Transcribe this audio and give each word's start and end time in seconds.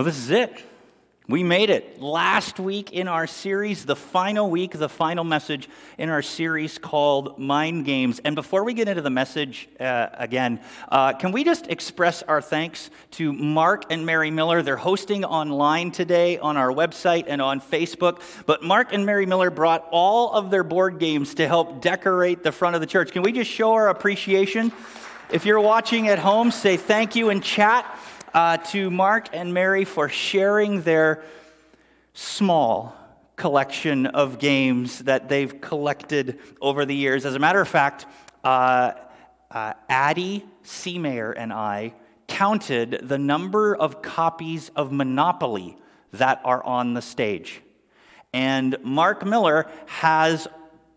Well, 0.00 0.06
this 0.06 0.16
is 0.16 0.30
it. 0.30 0.64
We 1.28 1.42
made 1.42 1.68
it 1.68 2.00
last 2.00 2.58
week 2.58 2.90
in 2.90 3.06
our 3.06 3.26
series, 3.26 3.84
the 3.84 3.94
final 3.94 4.48
week, 4.48 4.72
the 4.72 4.88
final 4.88 5.24
message 5.24 5.68
in 5.98 6.08
our 6.08 6.22
series 6.22 6.78
called 6.78 7.38
Mind 7.38 7.84
Games. 7.84 8.18
And 8.24 8.34
before 8.34 8.64
we 8.64 8.72
get 8.72 8.88
into 8.88 9.02
the 9.02 9.10
message 9.10 9.68
uh, 9.78 10.08
again, 10.14 10.60
uh, 10.88 11.12
can 11.12 11.32
we 11.32 11.44
just 11.44 11.66
express 11.66 12.22
our 12.22 12.40
thanks 12.40 12.88
to 13.10 13.34
Mark 13.34 13.92
and 13.92 14.06
Mary 14.06 14.30
Miller? 14.30 14.62
They're 14.62 14.78
hosting 14.78 15.22
online 15.22 15.90
today 15.90 16.38
on 16.38 16.56
our 16.56 16.70
website 16.70 17.24
and 17.26 17.42
on 17.42 17.60
Facebook. 17.60 18.22
But 18.46 18.62
Mark 18.62 18.94
and 18.94 19.04
Mary 19.04 19.26
Miller 19.26 19.50
brought 19.50 19.86
all 19.90 20.32
of 20.32 20.50
their 20.50 20.64
board 20.64 20.98
games 20.98 21.34
to 21.34 21.46
help 21.46 21.82
decorate 21.82 22.42
the 22.42 22.52
front 22.52 22.74
of 22.74 22.80
the 22.80 22.86
church. 22.86 23.12
Can 23.12 23.20
we 23.20 23.32
just 23.32 23.50
show 23.50 23.74
our 23.74 23.90
appreciation? 23.90 24.72
If 25.30 25.44
you're 25.44 25.60
watching 25.60 26.08
at 26.08 26.18
home, 26.18 26.52
say 26.52 26.78
thank 26.78 27.16
you 27.16 27.28
in 27.28 27.42
chat 27.42 27.84
uh, 28.34 28.56
to 28.58 28.90
Mark 28.90 29.28
and 29.32 29.52
Mary 29.52 29.84
for 29.84 30.08
sharing 30.08 30.82
their 30.82 31.22
small 32.14 32.96
collection 33.36 34.06
of 34.06 34.38
games 34.38 35.00
that 35.00 35.28
they've 35.28 35.60
collected 35.60 36.38
over 36.60 36.84
the 36.84 36.94
years. 36.94 37.24
As 37.24 37.34
a 37.34 37.38
matter 37.38 37.60
of 37.60 37.68
fact, 37.68 38.06
uh, 38.44 38.92
uh, 39.50 39.72
Addie 39.88 40.44
Seamayer 40.62 41.32
and 41.36 41.52
I 41.52 41.94
counted 42.28 43.00
the 43.02 43.18
number 43.18 43.74
of 43.74 44.02
copies 44.02 44.70
of 44.76 44.92
Monopoly 44.92 45.76
that 46.12 46.40
are 46.44 46.62
on 46.64 46.94
the 46.94 47.02
stage. 47.02 47.60
And 48.32 48.76
Mark 48.82 49.24
Miller 49.24 49.68
has 49.86 50.46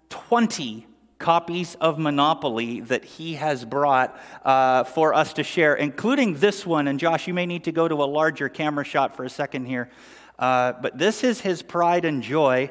20 0.09 0.86
copies 1.19 1.75
of 1.75 1.97
Monopoly 1.97 2.81
that 2.81 3.06
he 3.06 3.36
has 3.36 3.64
brought 3.66 4.19
uh, 4.44 4.83
for 4.83 5.14
us 5.14 5.33
to 5.33 5.44
share, 5.44 5.75
including 5.75 6.36
this 6.36 6.66
one. 6.66 6.88
And 6.88 7.00
Josh, 7.00 7.28
you 7.28 7.33
may 7.33 7.45
need 7.45 7.64
to 7.66 7.72
go 7.72 7.88
to 7.88 7.95
a 7.95 8.05
larger 8.05 8.50
camera 8.50 8.83
shot 8.83 9.16
for 9.16 9.23
a 9.23 9.30
second 9.30 9.66
here. 9.66 9.89
Uh, 10.38 10.73
but 10.73 10.97
this 10.97 11.23
is 11.23 11.39
his 11.39 11.61
pride 11.61 12.05
and 12.05 12.22
joy. 12.22 12.70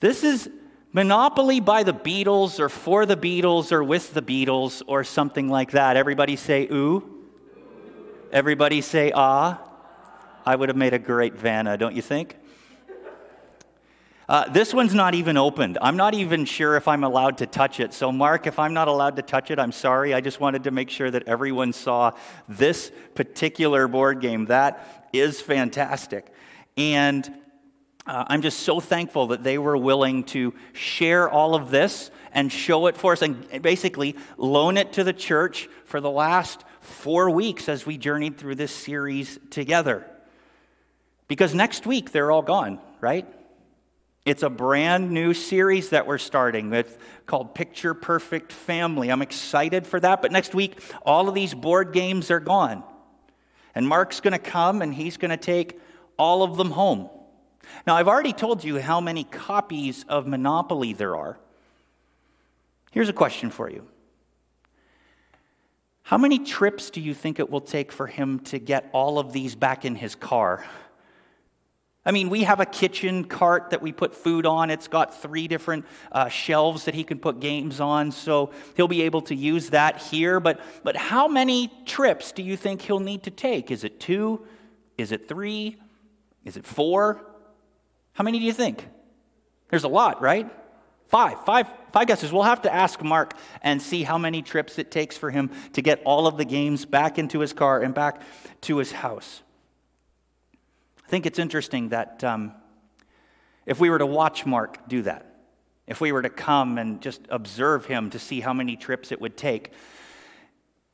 This 0.00 0.24
is 0.24 0.48
Monopoly 0.92 1.60
by 1.60 1.82
the 1.82 1.92
Beatles, 1.92 2.58
or 2.58 2.70
for 2.70 3.04
the 3.04 3.16
Beatles, 3.16 3.72
or 3.72 3.84
with 3.84 4.14
the 4.14 4.22
Beatles, 4.22 4.82
or 4.86 5.04
something 5.04 5.50
like 5.50 5.72
that. 5.72 5.98
Everybody 5.98 6.36
say 6.36 6.66
ooh. 6.72 7.04
Everybody 8.32 8.80
say 8.80 9.12
ah. 9.14 9.60
I 10.46 10.56
would 10.56 10.70
have 10.70 10.78
made 10.78 10.94
a 10.94 10.98
great 10.98 11.34
Vanna, 11.34 11.76
don't 11.76 11.94
you 11.94 12.00
think? 12.00 12.37
Uh, 14.28 14.46
this 14.50 14.74
one's 14.74 14.92
not 14.92 15.14
even 15.14 15.38
opened. 15.38 15.78
I'm 15.80 15.96
not 15.96 16.12
even 16.12 16.44
sure 16.44 16.76
if 16.76 16.86
I'm 16.86 17.02
allowed 17.02 17.38
to 17.38 17.46
touch 17.46 17.80
it. 17.80 17.94
So, 17.94 18.12
Mark, 18.12 18.46
if 18.46 18.58
I'm 18.58 18.74
not 18.74 18.86
allowed 18.86 19.16
to 19.16 19.22
touch 19.22 19.50
it, 19.50 19.58
I'm 19.58 19.72
sorry. 19.72 20.12
I 20.12 20.20
just 20.20 20.38
wanted 20.38 20.64
to 20.64 20.70
make 20.70 20.90
sure 20.90 21.10
that 21.10 21.26
everyone 21.26 21.72
saw 21.72 22.12
this 22.46 22.92
particular 23.14 23.88
board 23.88 24.20
game. 24.20 24.46
That 24.46 25.08
is 25.14 25.40
fantastic. 25.40 26.26
And 26.76 27.26
uh, 28.06 28.24
I'm 28.26 28.42
just 28.42 28.60
so 28.60 28.80
thankful 28.80 29.28
that 29.28 29.42
they 29.42 29.56
were 29.56 29.78
willing 29.78 30.24
to 30.24 30.52
share 30.74 31.30
all 31.30 31.54
of 31.54 31.70
this 31.70 32.10
and 32.30 32.52
show 32.52 32.86
it 32.86 32.98
for 32.98 33.12
us 33.12 33.22
and 33.22 33.62
basically 33.62 34.14
loan 34.36 34.76
it 34.76 34.92
to 34.94 35.04
the 35.04 35.14
church 35.14 35.70
for 35.86 36.02
the 36.02 36.10
last 36.10 36.64
four 36.80 37.30
weeks 37.30 37.66
as 37.66 37.86
we 37.86 37.96
journeyed 37.96 38.36
through 38.36 38.56
this 38.56 38.72
series 38.72 39.38
together. 39.48 40.06
Because 41.28 41.54
next 41.54 41.86
week 41.86 42.12
they're 42.12 42.30
all 42.30 42.42
gone, 42.42 42.78
right? 43.00 43.26
It's 44.28 44.42
a 44.42 44.50
brand 44.50 45.10
new 45.10 45.32
series 45.32 45.88
that 45.88 46.06
we're 46.06 46.18
starting 46.18 46.68
with 46.68 46.98
called 47.24 47.54
Picture 47.54 47.94
Perfect 47.94 48.52
Family. 48.52 49.08
I'm 49.08 49.22
excited 49.22 49.86
for 49.86 49.98
that. 50.00 50.20
But 50.20 50.32
next 50.32 50.54
week, 50.54 50.82
all 51.00 51.30
of 51.30 51.34
these 51.34 51.54
board 51.54 51.94
games 51.94 52.30
are 52.30 52.38
gone. 52.38 52.84
And 53.74 53.88
Mark's 53.88 54.20
going 54.20 54.32
to 54.34 54.38
come 54.38 54.82
and 54.82 54.92
he's 54.92 55.16
going 55.16 55.30
to 55.30 55.38
take 55.38 55.80
all 56.18 56.42
of 56.42 56.58
them 56.58 56.72
home. 56.72 57.08
Now, 57.86 57.96
I've 57.96 58.06
already 58.06 58.34
told 58.34 58.62
you 58.62 58.78
how 58.78 59.00
many 59.00 59.24
copies 59.24 60.04
of 60.10 60.26
Monopoly 60.26 60.92
there 60.92 61.16
are. 61.16 61.38
Here's 62.90 63.08
a 63.08 63.14
question 63.14 63.48
for 63.48 63.70
you 63.70 63.88
How 66.02 66.18
many 66.18 66.38
trips 66.40 66.90
do 66.90 67.00
you 67.00 67.14
think 67.14 67.38
it 67.38 67.48
will 67.48 67.62
take 67.62 67.92
for 67.92 68.06
him 68.06 68.40
to 68.40 68.58
get 68.58 68.90
all 68.92 69.18
of 69.18 69.32
these 69.32 69.54
back 69.54 69.86
in 69.86 69.94
his 69.94 70.14
car? 70.14 70.66
I 72.08 72.10
mean, 72.10 72.30
we 72.30 72.44
have 72.44 72.58
a 72.58 72.64
kitchen 72.64 73.24
cart 73.24 73.68
that 73.68 73.82
we 73.82 73.92
put 73.92 74.14
food 74.14 74.46
on. 74.46 74.70
It's 74.70 74.88
got 74.88 75.20
three 75.20 75.46
different 75.46 75.84
uh, 76.10 76.30
shelves 76.30 76.86
that 76.86 76.94
he 76.94 77.04
can 77.04 77.18
put 77.18 77.38
games 77.38 77.80
on, 77.80 78.12
so 78.12 78.50
he'll 78.78 78.88
be 78.88 79.02
able 79.02 79.20
to 79.22 79.34
use 79.34 79.68
that 79.70 79.98
here. 79.98 80.40
But, 80.40 80.58
but 80.82 80.96
how 80.96 81.28
many 81.28 81.70
trips 81.84 82.32
do 82.32 82.42
you 82.42 82.56
think 82.56 82.80
he'll 82.80 82.98
need 82.98 83.24
to 83.24 83.30
take? 83.30 83.70
Is 83.70 83.84
it 83.84 84.00
two? 84.00 84.46
Is 84.96 85.12
it 85.12 85.28
three? 85.28 85.76
Is 86.46 86.56
it 86.56 86.64
four? 86.64 87.22
How 88.14 88.24
many 88.24 88.38
do 88.38 88.46
you 88.46 88.54
think? 88.54 88.88
There's 89.68 89.84
a 89.84 89.88
lot, 89.88 90.22
right? 90.22 90.50
Five, 91.08 91.44
five, 91.44 91.66
five 91.92 92.06
guesses. 92.06 92.32
We'll 92.32 92.42
have 92.44 92.62
to 92.62 92.72
ask 92.72 93.02
Mark 93.02 93.34
and 93.60 93.82
see 93.82 94.02
how 94.02 94.16
many 94.16 94.40
trips 94.40 94.78
it 94.78 94.90
takes 94.90 95.18
for 95.18 95.30
him 95.30 95.50
to 95.74 95.82
get 95.82 96.00
all 96.06 96.26
of 96.26 96.38
the 96.38 96.46
games 96.46 96.86
back 96.86 97.18
into 97.18 97.40
his 97.40 97.52
car 97.52 97.82
and 97.82 97.92
back 97.92 98.22
to 98.62 98.78
his 98.78 98.92
house. 98.92 99.42
I 101.08 101.10
think 101.10 101.24
it's 101.24 101.38
interesting 101.38 101.88
that 101.88 102.22
um, 102.22 102.52
if 103.64 103.80
we 103.80 103.88
were 103.88 103.96
to 103.96 104.04
watch 104.04 104.44
Mark 104.44 104.90
do 104.90 105.00
that, 105.02 105.24
if 105.86 106.02
we 106.02 106.12
were 106.12 106.20
to 106.20 106.28
come 106.28 106.76
and 106.76 107.00
just 107.00 107.22
observe 107.30 107.86
him 107.86 108.10
to 108.10 108.18
see 108.18 108.40
how 108.40 108.52
many 108.52 108.76
trips 108.76 109.10
it 109.10 109.18
would 109.18 109.34
take, 109.34 109.72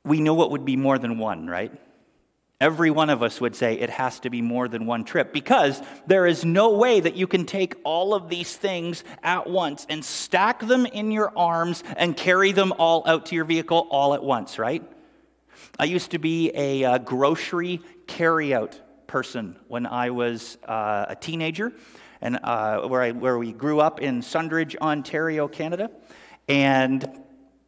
we 0.05 0.21
know 0.21 0.45
it 0.45 0.53
would 0.53 0.65
be 0.65 0.77
more 0.77 1.01
than 1.01 1.19
one, 1.19 1.49
right? 1.49 1.73
Every 2.61 2.93
one 2.93 3.11
of 3.11 3.25
us 3.25 3.41
would 3.41 3.57
say 3.57 3.75
it 3.75 3.91
has 3.91 4.21
to 4.21 4.31
be 4.31 4.41
more 4.41 4.69
than 4.69 4.87
one 4.87 5.03
trip 5.03 5.33
because 5.33 5.83
there 6.07 6.29
is 6.29 6.45
no 6.45 6.75
way 6.75 7.01
that 7.01 7.17
you 7.17 7.27
can 7.27 7.45
take 7.45 7.75
all 7.83 8.15
of 8.15 8.29
these 8.29 8.57
things 8.57 9.03
at 9.25 9.51
once 9.51 9.85
and 9.89 10.05
stack 10.05 10.61
them 10.61 10.87
in 10.87 11.11
your 11.11 11.37
arms 11.37 11.83
and 11.97 12.17
carry 12.17 12.53
them 12.53 12.73
all 12.79 13.03
out 13.09 13.27
to 13.27 13.35
your 13.35 13.47
vehicle 13.47 13.89
all 13.91 14.15
at 14.15 14.23
once, 14.23 14.61
right? 14.61 14.85
I 15.77 15.87
used 15.87 16.13
to 16.13 16.21
be 16.21 16.53
a 16.55 16.85
uh, 16.85 16.99
grocery 16.99 17.81
carryout 18.07 18.79
person 19.15 19.55
when 19.69 19.87
I 19.87 20.11
was 20.11 20.59
uh, 20.67 21.07
a 21.11 21.15
teenager, 21.15 21.73
and 22.21 22.41
uh, 22.43 22.81
where, 22.89 23.01
I, 23.01 23.13
where 23.13 23.39
we 23.39 23.53
grew 23.53 23.79
up 23.79 24.01
in 24.01 24.23
Sundridge, 24.23 24.75
Ontario, 24.79 25.47
Canada. 25.47 25.89
And 26.49 27.09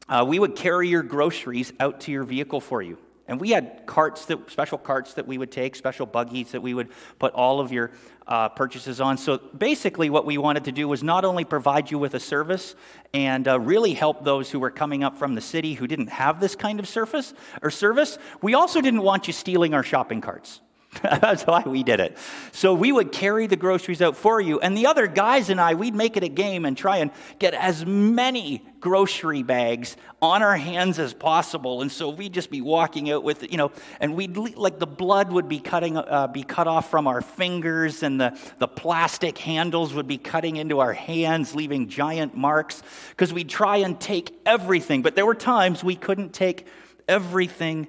uh, 0.08 0.24
we 0.26 0.40
would 0.40 0.56
carry 0.56 0.88
your 0.88 1.04
groceries 1.04 1.72
out 1.78 2.00
to 2.00 2.10
your 2.10 2.24
vehicle 2.24 2.60
for 2.60 2.82
you. 2.82 2.98
And 3.28 3.40
we 3.40 3.50
had 3.50 3.86
carts 3.86 4.24
that, 4.24 4.50
special 4.50 4.76
carts 4.76 5.14
that 5.14 5.28
we 5.28 5.38
would 5.38 5.52
take, 5.52 5.76
special 5.76 6.04
buggies 6.04 6.50
that 6.50 6.62
we 6.62 6.74
would 6.74 6.88
put 7.20 7.32
all 7.32 7.60
of 7.60 7.70
your 7.70 7.92
uh, 8.26 8.48
purchases 8.48 9.00
on. 9.00 9.16
So 9.16 9.38
basically, 9.38 10.10
what 10.10 10.26
we 10.26 10.38
wanted 10.38 10.64
to 10.64 10.72
do 10.72 10.88
was 10.88 11.04
not 11.04 11.24
only 11.24 11.44
provide 11.44 11.92
you 11.92 11.98
with 12.00 12.14
a 12.14 12.20
service 12.20 12.74
and 13.14 13.46
uh, 13.46 13.60
really 13.60 13.94
help 13.94 14.24
those 14.24 14.50
who 14.50 14.58
were 14.58 14.72
coming 14.72 15.04
up 15.04 15.16
from 15.16 15.36
the 15.36 15.40
city 15.40 15.74
who 15.74 15.86
didn't 15.86 16.08
have 16.08 16.40
this 16.40 16.56
kind 16.56 16.80
of 16.80 16.88
surface 16.88 17.34
or 17.62 17.70
service, 17.70 18.18
we 18.42 18.54
also 18.54 18.80
didn't 18.80 19.02
want 19.02 19.28
you 19.28 19.32
stealing 19.32 19.74
our 19.74 19.84
shopping 19.84 20.20
carts. 20.20 20.60
That's 21.02 21.44
why 21.44 21.62
we 21.66 21.82
did 21.82 22.00
it. 22.00 22.16
So 22.52 22.74
we 22.74 22.92
would 22.92 23.12
carry 23.12 23.46
the 23.46 23.56
groceries 23.56 24.02
out 24.02 24.16
for 24.16 24.40
you. 24.40 24.60
And 24.60 24.76
the 24.76 24.86
other 24.86 25.06
guys 25.06 25.50
and 25.50 25.60
I, 25.60 25.75
we'd 25.75 25.94
make 25.94 26.16
it 26.16 26.22
a 26.22 26.28
game 26.28 26.64
and 26.64 26.76
try 26.76 26.98
and 26.98 27.10
get 27.38 27.54
as 27.54 27.84
many 27.84 28.64
grocery 28.81 29.43
bags 29.43 29.96
on 30.22 30.43
our 30.43 30.56
hands 30.56 30.98
as 30.98 31.12
possible. 31.12 31.82
And 31.82 31.90
so 31.90 32.08
we'd 32.10 32.32
just 32.32 32.50
be 32.50 32.60
walking 32.60 33.10
out 33.10 33.25
with, 33.25 33.50
you 33.50 33.58
know, 33.58 33.72
and 34.00 34.14
we'd, 34.14 34.37
like, 34.37 34.78
the 34.78 34.87
blood 34.87 35.32
would 35.32 35.48
be 35.48 35.58
cutting, 35.58 35.96
uh, 35.96 36.28
be 36.28 36.43
cut 36.43 36.69
off 36.69 36.90
from 36.90 37.06
our 37.06 37.20
fingers, 37.20 38.02
and 38.02 38.20
the, 38.20 38.38
the 38.58 38.69
plastic 38.69 39.38
handles 39.38 39.92
would 39.94 40.06
be 40.06 40.19
cutting 40.19 40.56
into 40.56 40.78
our 40.78 40.92
hands, 40.92 41.54
leaving 41.54 41.88
giant 41.88 42.37
marks, 42.37 42.82
because 43.10 43.32
we'd 43.32 43.49
try 43.49 43.78
and 43.78 44.00
take 44.00 44.38
everything. 44.46 45.02
But 45.02 45.16
there 45.16 45.26
were 45.26 45.34
times 45.34 45.82
we 45.82 45.96
couldn't 45.96 46.32
take 46.32 46.66
everything 47.08 47.88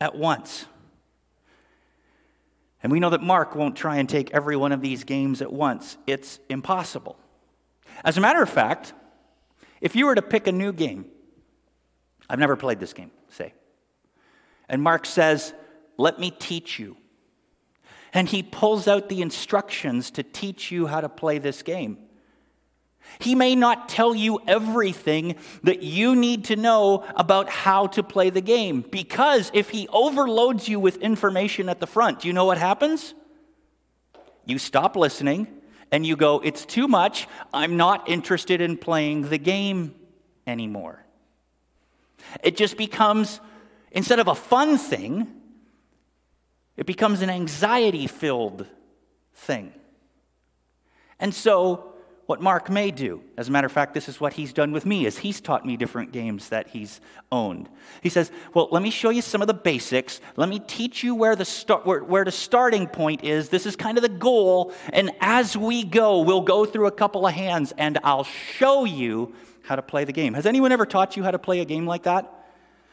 at 0.00 0.14
once. 0.14 0.66
And 2.84 2.92
we 2.92 3.00
know 3.00 3.08
that 3.10 3.22
Mark 3.22 3.56
won't 3.56 3.76
try 3.76 3.96
and 3.96 4.06
take 4.06 4.30
every 4.32 4.56
one 4.56 4.70
of 4.70 4.82
these 4.82 5.04
games 5.04 5.40
at 5.40 5.50
once. 5.50 5.96
It's 6.06 6.38
impossible. 6.50 7.16
As 8.04 8.18
a 8.18 8.20
matter 8.20 8.42
of 8.42 8.50
fact, 8.50 8.92
if 9.80 9.96
you 9.96 10.04
were 10.04 10.14
to 10.14 10.20
pick 10.20 10.46
a 10.46 10.52
new 10.52 10.70
game, 10.70 11.06
I've 12.28 12.38
never 12.38 12.56
played 12.56 12.80
this 12.80 12.92
game, 12.92 13.10
say, 13.30 13.54
and 14.68 14.82
Mark 14.82 15.06
says, 15.06 15.54
Let 15.96 16.20
me 16.20 16.30
teach 16.30 16.78
you. 16.78 16.98
And 18.12 18.28
he 18.28 18.42
pulls 18.42 18.86
out 18.86 19.08
the 19.08 19.22
instructions 19.22 20.10
to 20.12 20.22
teach 20.22 20.70
you 20.70 20.86
how 20.86 21.00
to 21.00 21.08
play 21.08 21.38
this 21.38 21.62
game. 21.62 21.98
He 23.18 23.34
may 23.34 23.54
not 23.54 23.88
tell 23.88 24.14
you 24.14 24.40
everything 24.46 25.36
that 25.62 25.82
you 25.82 26.16
need 26.16 26.46
to 26.46 26.56
know 26.56 27.04
about 27.14 27.48
how 27.48 27.86
to 27.88 28.02
play 28.02 28.30
the 28.30 28.40
game 28.40 28.80
because 28.82 29.50
if 29.54 29.70
he 29.70 29.88
overloads 29.88 30.68
you 30.68 30.80
with 30.80 30.96
information 30.96 31.68
at 31.68 31.80
the 31.80 31.86
front, 31.86 32.20
do 32.20 32.28
you 32.28 32.34
know 32.34 32.44
what 32.44 32.58
happens? 32.58 33.14
You 34.46 34.58
stop 34.58 34.96
listening 34.96 35.46
and 35.90 36.04
you 36.04 36.16
go, 36.16 36.40
It's 36.40 36.66
too 36.66 36.88
much. 36.88 37.28
I'm 37.52 37.76
not 37.76 38.08
interested 38.08 38.60
in 38.60 38.76
playing 38.76 39.28
the 39.28 39.38
game 39.38 39.94
anymore. 40.46 41.04
It 42.42 42.56
just 42.56 42.76
becomes, 42.76 43.40
instead 43.92 44.18
of 44.18 44.28
a 44.28 44.34
fun 44.34 44.76
thing, 44.76 45.28
It 46.76 46.86
becomes 46.86 47.22
an 47.22 47.30
anxiety 47.30 48.08
filled 48.08 48.66
thing. 49.34 49.72
And 51.20 51.32
so, 51.32 51.93
what 52.26 52.40
Mark 52.40 52.70
may 52.70 52.90
do, 52.90 53.22
as 53.36 53.48
a 53.48 53.50
matter 53.50 53.66
of 53.66 53.72
fact, 53.72 53.92
this 53.92 54.08
is 54.08 54.18
what 54.18 54.32
he's 54.32 54.54
done 54.54 54.72
with 54.72 54.86
me, 54.86 55.04
is 55.04 55.18
he's 55.18 55.42
taught 55.42 55.66
me 55.66 55.76
different 55.76 56.10
games 56.10 56.48
that 56.48 56.68
he's 56.68 57.00
owned. 57.30 57.68
He 58.02 58.08
says, 58.08 58.30
Well, 58.54 58.68
let 58.70 58.82
me 58.82 58.90
show 58.90 59.10
you 59.10 59.20
some 59.20 59.42
of 59.42 59.46
the 59.46 59.54
basics. 59.54 60.22
Let 60.36 60.48
me 60.48 60.58
teach 60.58 61.02
you 61.02 61.14
where 61.14 61.36
the, 61.36 61.44
start, 61.44 61.84
where, 61.84 62.02
where 62.02 62.24
the 62.24 62.32
starting 62.32 62.86
point 62.86 63.24
is. 63.24 63.50
This 63.50 63.66
is 63.66 63.76
kind 63.76 63.98
of 63.98 64.02
the 64.02 64.08
goal. 64.08 64.72
And 64.92 65.10
as 65.20 65.54
we 65.54 65.84
go, 65.84 66.20
we'll 66.20 66.40
go 66.40 66.64
through 66.64 66.86
a 66.86 66.92
couple 66.92 67.26
of 67.26 67.34
hands 67.34 67.74
and 67.76 67.98
I'll 68.02 68.24
show 68.24 68.84
you 68.84 69.34
how 69.62 69.76
to 69.76 69.82
play 69.82 70.04
the 70.04 70.12
game. 70.12 70.32
Has 70.32 70.46
anyone 70.46 70.72
ever 70.72 70.86
taught 70.86 71.18
you 71.18 71.22
how 71.22 71.30
to 71.30 71.38
play 71.38 71.60
a 71.60 71.64
game 71.66 71.86
like 71.86 72.04
that? 72.04 72.30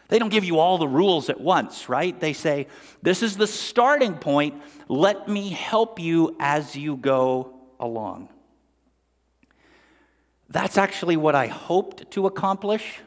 They 0.10 0.19
don't 0.19 0.30
give 0.30 0.44
you 0.44 0.60
all 0.60 0.78
the 0.78 0.89
rules 0.89 1.30
at 1.30 1.39
once, 1.39 1.88
right? 1.88 2.19
They 2.19 2.33
say, 2.33 2.68
This 3.01 3.24
is 3.24 3.38
the 3.38 3.48
starting 3.48 4.16
point. 4.16 4.62
Let 4.89 5.30
me 5.30 5.51
help 5.51 6.01
you 6.01 6.36
as 6.38 6.75
you 6.75 6.98
go 6.98 7.54
along. 7.80 8.28
That's 10.51 10.77
actually 10.77 11.15
what 11.15 11.33
I 11.33 11.48
hoped 11.48 12.12
to 12.12 12.25
accomplish 12.25 13.00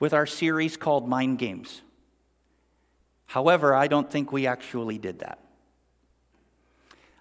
with 0.00 0.14
our 0.14 0.24
series 0.24 0.78
called 0.78 1.06
Mind 1.06 1.38
Games. 1.38 1.82
However, 3.26 3.74
I 3.74 3.86
don't 3.86 4.10
think 4.10 4.32
we 4.32 4.46
actually 4.46 4.96
did 4.96 5.18
that. 5.18 5.38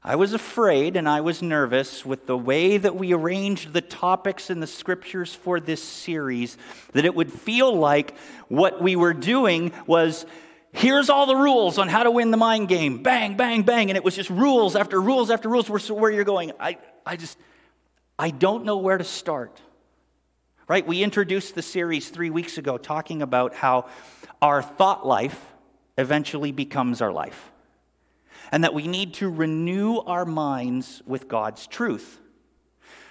I 0.01 0.15
was 0.15 0.33
afraid 0.33 0.95
and 0.95 1.09
I 1.09 1.21
was 1.21 1.41
nervous 1.41 2.05
with 2.05 2.25
the 2.25 2.37
way 2.37 2.77
that 2.77 2.95
we 2.95 3.13
arranged 3.13 3.73
the 3.73 3.81
topics 3.81 4.49
in 4.49 4.61
the 4.61 4.67
scriptures 4.67 5.33
for 5.33 5.59
this 5.59 5.83
series 5.83 6.57
that 6.93 7.03
it 7.03 7.13
would 7.13 7.31
feel 7.31 7.75
like 7.75 8.15
what 8.47 8.81
we 8.81 8.95
were 8.95 9.13
doing 9.13 9.73
was 9.87 10.25
here's 10.71 11.09
all 11.09 11.25
the 11.25 11.35
rules 11.35 11.77
on 11.77 11.89
how 11.89 12.03
to 12.03 12.11
win 12.11 12.31
the 12.31 12.37
mind 12.37 12.69
game. 12.69 13.03
Bang, 13.03 13.35
bang, 13.35 13.63
bang. 13.63 13.89
And 13.89 13.97
it 13.97 14.03
was 14.05 14.15
just 14.15 14.29
rules 14.29 14.77
after 14.77 15.01
rules 15.01 15.29
after 15.29 15.49
rules 15.49 15.69
where 15.89 16.11
you're 16.11 16.23
going. 16.23 16.51
I, 16.59 16.77
I 17.05 17.17
just, 17.17 17.37
I 18.23 18.29
don't 18.29 18.63
know 18.63 18.77
where 18.77 18.97
to 18.97 19.03
start. 19.03 19.59
Right? 20.69 20.87
We 20.87 21.03
introduced 21.03 21.55
the 21.55 21.61
series 21.61 22.07
three 22.07 22.29
weeks 22.29 22.57
ago 22.57 22.77
talking 22.77 23.21
about 23.21 23.53
how 23.53 23.89
our 24.41 24.61
thought 24.61 25.05
life 25.05 25.37
eventually 25.97 26.53
becomes 26.53 27.01
our 27.01 27.11
life 27.11 27.51
and 28.49 28.63
that 28.63 28.73
we 28.73 28.87
need 28.87 29.15
to 29.15 29.29
renew 29.29 29.97
our 29.97 30.23
minds 30.23 31.01
with 31.05 31.27
God's 31.27 31.67
truth. 31.67 32.17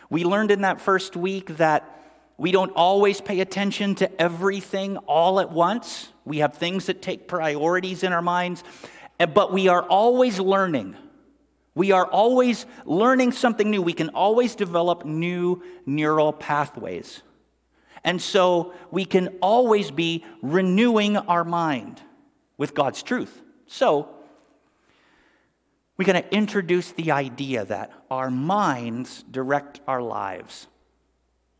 We 0.09 0.25
learned 0.25 0.51
in 0.51 0.63
that 0.63 0.81
first 0.81 1.15
week 1.15 1.59
that 1.59 2.03
we 2.39 2.51
don't 2.51 2.73
always 2.75 3.21
pay 3.21 3.41
attention 3.41 3.97
to 3.97 4.19
everything 4.19 4.97
all 4.97 5.41
at 5.41 5.53
once. 5.53 6.09
We 6.25 6.39
have 6.39 6.55
things 6.55 6.87
that 6.87 7.03
take 7.03 7.29
priorities 7.29 8.03
in 8.03 8.15
our 8.15 8.23
minds, 8.23 8.65
eh, 9.21 9.27
but 9.27 9.53
we 9.53 9.69
are 9.69 9.83
always 9.83 10.41
learning. 10.41 10.97
We 11.75 11.93
are 11.93 12.07
always 12.07 12.67
learning 12.85 13.33
something 13.33 13.71
new. 13.71 13.81
We 13.81 13.95
can 13.95 14.11
always 14.11 14.55
develop 14.55 15.05
new 15.05 15.63
neural 15.87 16.33
pathways. 16.33 17.23
And 18.05 18.21
so 18.21 18.75
we 18.91 19.05
can 19.05 19.39
always 19.41 19.91
be 19.91 20.25
renewing 20.43 21.17
our 21.17 21.45
mind 21.45 22.01
with 22.59 22.75
God's 22.75 23.03
truth. 23.03 23.41
So 23.67 24.09
we're 25.97 26.13
going 26.13 26.23
to 26.23 26.35
introduce 26.35 26.93
the 26.93 27.13
idea 27.13 27.65
that 27.65 27.93
our 28.11 28.31
minds 28.31 29.25
direct 29.31 29.81
our 29.87 30.03
lives. 30.03 30.67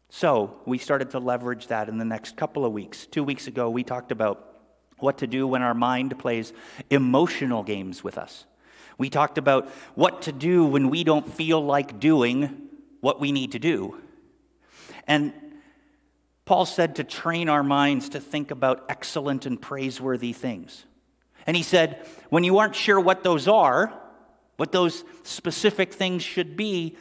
So, 0.09 0.57
we 0.67 0.77
started 0.77 1.11
to 1.13 1.21
leverage 1.21 1.69
that 1.69 1.89
in 1.89 1.97
the 1.97 2.05
next 2.05 2.37
couple 2.37 2.67
of 2.67 2.73
weeks. 2.73 3.07
Two 3.07 3.25
weeks 3.25 3.47
ago, 3.47 3.71
we 3.71 3.83
talked 3.83 4.13
about 4.13 4.61
what 4.99 5.19
to 5.19 5.27
do 5.27 5.47
when 5.47 5.63
our 5.63 5.73
mind 5.73 6.19
plays 6.19 6.53
emotional 6.91 7.63
games 7.63 8.05
with 8.05 8.19
us. 8.19 8.45
We 8.99 9.11
talked 9.11 9.39
about 9.39 9.69
what 9.95 10.23
to 10.23 10.33
do 10.33 10.65
when 10.65 10.91
we 10.91 11.05
don't 11.05 11.33
feel 11.33 11.65
like 11.65 12.01
doing 12.01 12.69
what 13.01 13.21
we 13.21 13.33
need 13.33 13.53
to 13.53 13.59
do. 13.59 14.01
And 15.07 15.33
Paul 16.45 16.67
said 16.67 16.97
to 16.97 17.05
train 17.05 17.49
our 17.49 17.63
minds 17.63 18.11
to 18.11 18.21
think 18.21 18.51
about 18.51 18.85
excellent 18.89 19.47
and 19.47 19.61
praiseworthy 19.61 20.33
things. 20.33 20.85
And 21.47 21.57
he 21.57 21.63
said, 21.63 22.07
when 22.31 22.45
you 22.45 22.59
aren't 22.59 22.77
sure 22.77 23.01
what 23.01 23.25
those 23.25 23.49
are, 23.49 23.93
what 24.57 24.73
those 24.73 25.05
specific 25.23 25.93
things 25.93 26.23
should 26.23 26.57
be, 26.57 26.97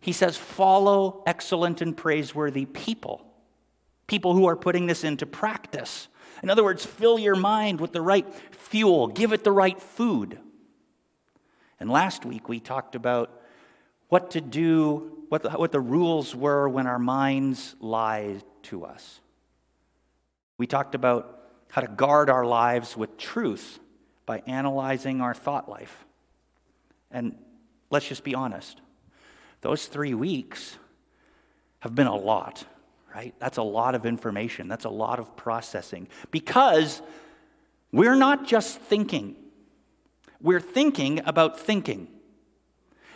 he 0.00 0.12
says, 0.12 0.36
follow 0.36 1.22
excellent 1.26 1.80
and 1.80 1.96
praiseworthy 1.96 2.66
people. 2.66 3.24
People 4.06 4.34
who 4.34 4.46
are 4.46 4.56
putting 4.56 4.86
this 4.86 5.04
into 5.04 5.26
practice. 5.26 6.08
In 6.42 6.50
other 6.50 6.64
words, 6.64 6.84
fill 6.84 7.18
your 7.18 7.36
mind 7.36 7.80
with 7.80 7.92
the 7.92 8.02
right 8.02 8.26
fuel, 8.52 9.06
give 9.06 9.32
it 9.32 9.44
the 9.44 9.52
right 9.52 9.80
food. 9.80 10.38
And 11.80 11.90
last 11.90 12.24
week 12.24 12.48
we 12.48 12.60
talked 12.60 12.94
about 12.94 13.40
what 14.08 14.32
to 14.32 14.40
do, 14.40 15.24
what 15.28 15.42
the, 15.42 15.50
what 15.50 15.72
the 15.72 15.80
rules 15.80 16.34
were 16.34 16.68
when 16.68 16.86
our 16.86 16.98
minds 16.98 17.74
lie 17.80 18.40
to 18.64 18.84
us. 18.84 19.20
We 20.56 20.66
talked 20.66 20.94
about 20.94 21.40
how 21.70 21.80
to 21.80 21.88
guard 21.88 22.30
our 22.30 22.44
lives 22.44 22.96
with 22.96 23.16
truth 23.18 23.80
by 24.26 24.42
analyzing 24.46 25.20
our 25.20 25.34
thought 25.34 25.68
life. 25.68 26.04
And 27.10 27.36
let's 27.90 28.08
just 28.08 28.24
be 28.24 28.34
honest 28.34 28.80
those 29.60 29.86
three 29.86 30.12
weeks 30.12 30.76
have 31.80 31.94
been 31.94 32.06
a 32.06 32.14
lot, 32.14 32.64
right? 33.14 33.34
That's 33.38 33.56
a 33.56 33.62
lot 33.62 33.94
of 33.94 34.04
information, 34.04 34.68
that's 34.68 34.84
a 34.84 34.90
lot 34.90 35.18
of 35.18 35.36
processing 35.36 36.08
because 36.30 37.00
we're 37.90 38.14
not 38.14 38.46
just 38.46 38.78
thinking, 38.78 39.36
we're 40.44 40.60
thinking 40.60 41.22
about 41.24 41.58
thinking. 41.58 42.06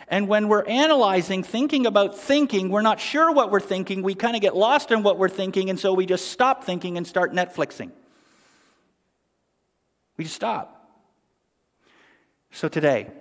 And 0.07 0.27
when 0.27 0.47
we're 0.47 0.63
analyzing, 0.63 1.43
thinking 1.43 1.85
about 1.85 2.17
thinking, 2.17 2.69
we're 2.69 2.81
not 2.81 2.99
sure 2.99 3.31
what 3.31 3.51
we're 3.51 3.59
thinking. 3.59 4.01
We 4.01 4.15
kind 4.15 4.35
of 4.35 4.41
get 4.41 4.55
lost 4.55 4.89
in 4.89 5.03
what 5.03 5.19
we're 5.19 5.29
thinking, 5.29 5.69
and 5.69 5.79
so 5.79 5.93
we 5.93 6.07
just 6.07 6.31
stop 6.31 6.63
thinking 6.63 6.97
and 6.97 7.05
start 7.05 7.31
Netflixing. 7.31 7.91
We 10.17 10.23
just 10.23 10.35
stop. 10.35 10.89
So 12.49 12.67
today, 12.67 13.11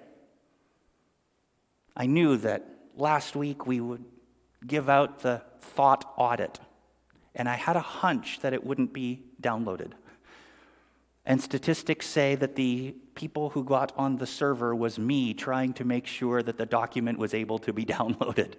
I 1.95 2.07
knew 2.07 2.39
that 2.39 2.67
last 2.97 3.37
week 3.37 3.67
we 3.67 3.79
would 3.79 4.07
give 4.67 4.89
out 4.89 5.21
the 5.21 5.43
thought 5.61 6.11
audit, 6.17 6.59
and 7.35 7.47
I 7.47 7.57
had 7.57 7.77
a 7.77 7.81
hunch 7.81 8.41
that 8.41 8.55
it 8.55 8.65
wouldn't 8.65 8.95
be 8.95 9.23
downloaded. 9.43 9.93
And 11.27 11.43
statistics 11.43 12.07
say 12.07 12.37
that 12.37 12.57
the 12.57 12.95
people 13.19 13.51
who 13.51 13.65
got 13.65 13.93
on 13.97 14.17
the 14.17 14.27
server 14.27 14.73
was 14.77 14.97
me 14.97 15.35
trying 15.35 15.73
to 15.73 15.85
make 15.85 16.07
sure 16.07 16.41
that 16.41 16.57
the 16.57 16.65
document 16.65 17.19
was 17.19 17.35
able 17.35 17.59
to 17.59 17.73
be 17.73 17.85
downloaded. 17.97 18.55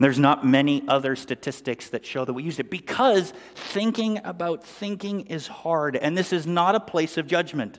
There's 0.00 0.18
not 0.18 0.46
many 0.46 0.82
other 0.88 1.14
statistics 1.14 1.90
that 1.90 2.06
show 2.06 2.24
that 2.24 2.32
we 2.32 2.42
used 2.42 2.58
it 2.58 2.70
because 2.70 3.34
thinking 3.54 4.18
about 4.24 4.64
thinking 4.64 5.20
is 5.26 5.46
hard, 5.46 5.94
and 5.94 6.16
this 6.16 6.32
is 6.32 6.46
not 6.46 6.74
a 6.74 6.80
place 6.80 7.18
of 7.18 7.26
judgment. 7.26 7.78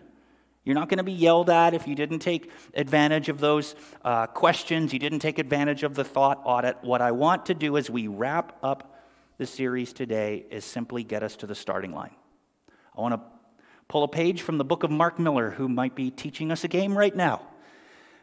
You're 0.63 0.75
not 0.75 0.87
going 0.87 0.99
to 0.99 1.03
be 1.03 1.11
yelled 1.11 1.49
at 1.49 1.73
if 1.73 1.87
you 1.87 1.95
didn't 1.95 2.19
take 2.19 2.51
advantage 2.75 3.27
of 3.27 3.39
those 3.39 3.75
uh, 4.03 4.27
questions, 4.27 4.93
you 4.93 4.99
didn't 4.99 5.19
take 5.19 5.39
advantage 5.39 5.81
of 5.81 5.95
the 5.95 6.03
thought 6.03 6.41
audit. 6.45 6.77
What 6.83 7.01
I 7.01 7.11
want 7.11 7.47
to 7.47 7.55
do 7.55 7.75
as 7.75 7.89
we 7.89 8.07
wrap 8.07 8.57
up 8.61 8.95
the 9.39 9.47
series 9.47 9.93
today 9.93 10.45
is 10.51 10.63
simply 10.63 11.03
get 11.03 11.23
us 11.23 11.35
to 11.37 11.47
the 11.47 11.55
starting 11.55 11.91
line. 11.91 12.15
I 12.97 13.01
want 13.01 13.15
to 13.15 13.34
pull 13.87 14.03
a 14.03 14.07
page 14.07 14.41
from 14.41 14.57
the 14.57 14.65
book 14.65 14.83
of 14.83 14.91
Mark 14.91 15.19
Miller, 15.19 15.51
who 15.51 15.69
might 15.69 15.95
be 15.95 16.11
teaching 16.11 16.51
us 16.51 16.63
a 16.63 16.67
game 16.67 16.97
right 16.97 17.15
now 17.15 17.41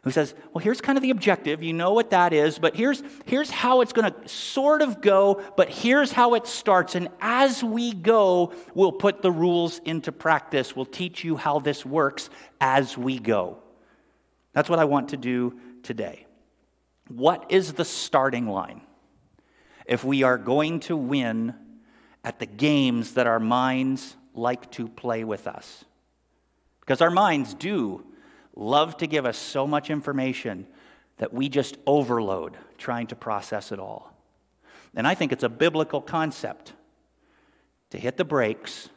who 0.03 0.11
says, 0.11 0.35
Well, 0.53 0.63
here's 0.63 0.81
kind 0.81 0.99
of 0.99 1.03
the 1.03 1.11
objective. 1.11 1.63
You 1.63 1.73
know 1.73 1.93
what 1.93 2.11
that 2.11 2.33
is, 2.33 2.59
but 2.59 2.75
here's, 2.75 3.03
here's 3.25 3.51
how 3.51 3.81
it's 3.81 3.93
going 3.93 4.13
to 4.13 4.29
sort 4.29 4.83
of 4.83 5.01
go, 5.01 5.43
but 5.57 5.69
here's 5.69 6.13
how 6.13 6.35
it 6.35 6.47
starts. 6.47 6.95
And 6.95 7.09
as 7.21 7.63
we 7.63 7.93
go, 7.93 8.53
we'll 8.75 8.93
put 8.93 9.23
the 9.23 9.31
rules 9.31 9.81
into 9.85 10.13
practice. 10.13 10.75
We'll 10.75 10.87
teach 10.87 11.25
you 11.25 11.37
how 11.37 11.61
this 11.61 11.87
works 11.87 12.31
as 12.61 12.99
we 12.99 13.19
go. 13.19 13.59
That's 14.53 14.69
what 14.69 14.79
I 14.79 14.85
want 14.85 15.11
to 15.11 15.17
do 15.17 15.59
today. 15.83 16.27
What 17.09 17.47
is 17.51 17.73
the 17.73 17.85
starting 17.85 18.49
line 18.49 18.83
if 19.87 20.05
we 20.05 20.23
are 20.23 20.39
going 20.39 20.81
to 20.81 20.97
win 20.97 21.55
at 22.25 22.39
the 22.39 22.47
games 22.47 23.15
that 23.15 23.27
our 23.27 23.41
minds 23.41 24.17
like 24.35 24.71
to 24.73 24.89
play 24.89 25.25
with 25.25 25.47
us? 25.47 25.85
Because 26.81 27.01
our 27.01 27.11
minds 27.11 27.55
do 27.55 28.05
love 28.55 28.97
to 28.99 29.07
give 29.07 29.25
us 29.25 29.39
so 29.39 29.67
much 29.67 29.91
information 29.91 30.67
that 31.19 31.33
we 31.33 31.49
just 31.49 31.77
overload 31.87 32.57
trying 32.79 33.07
to 33.07 33.17
process 33.17 33.73
it 33.73 33.79
all. 33.79 34.13
And 34.95 35.07
I 35.07 35.15
think 35.15 35.33
it's 35.33 35.45
a 35.45 35.49
biblical 35.49 36.01
concept 36.01 36.73
to 37.91 37.99
hit 37.99 38.17
the 38.17 38.25
brakes 38.25 38.89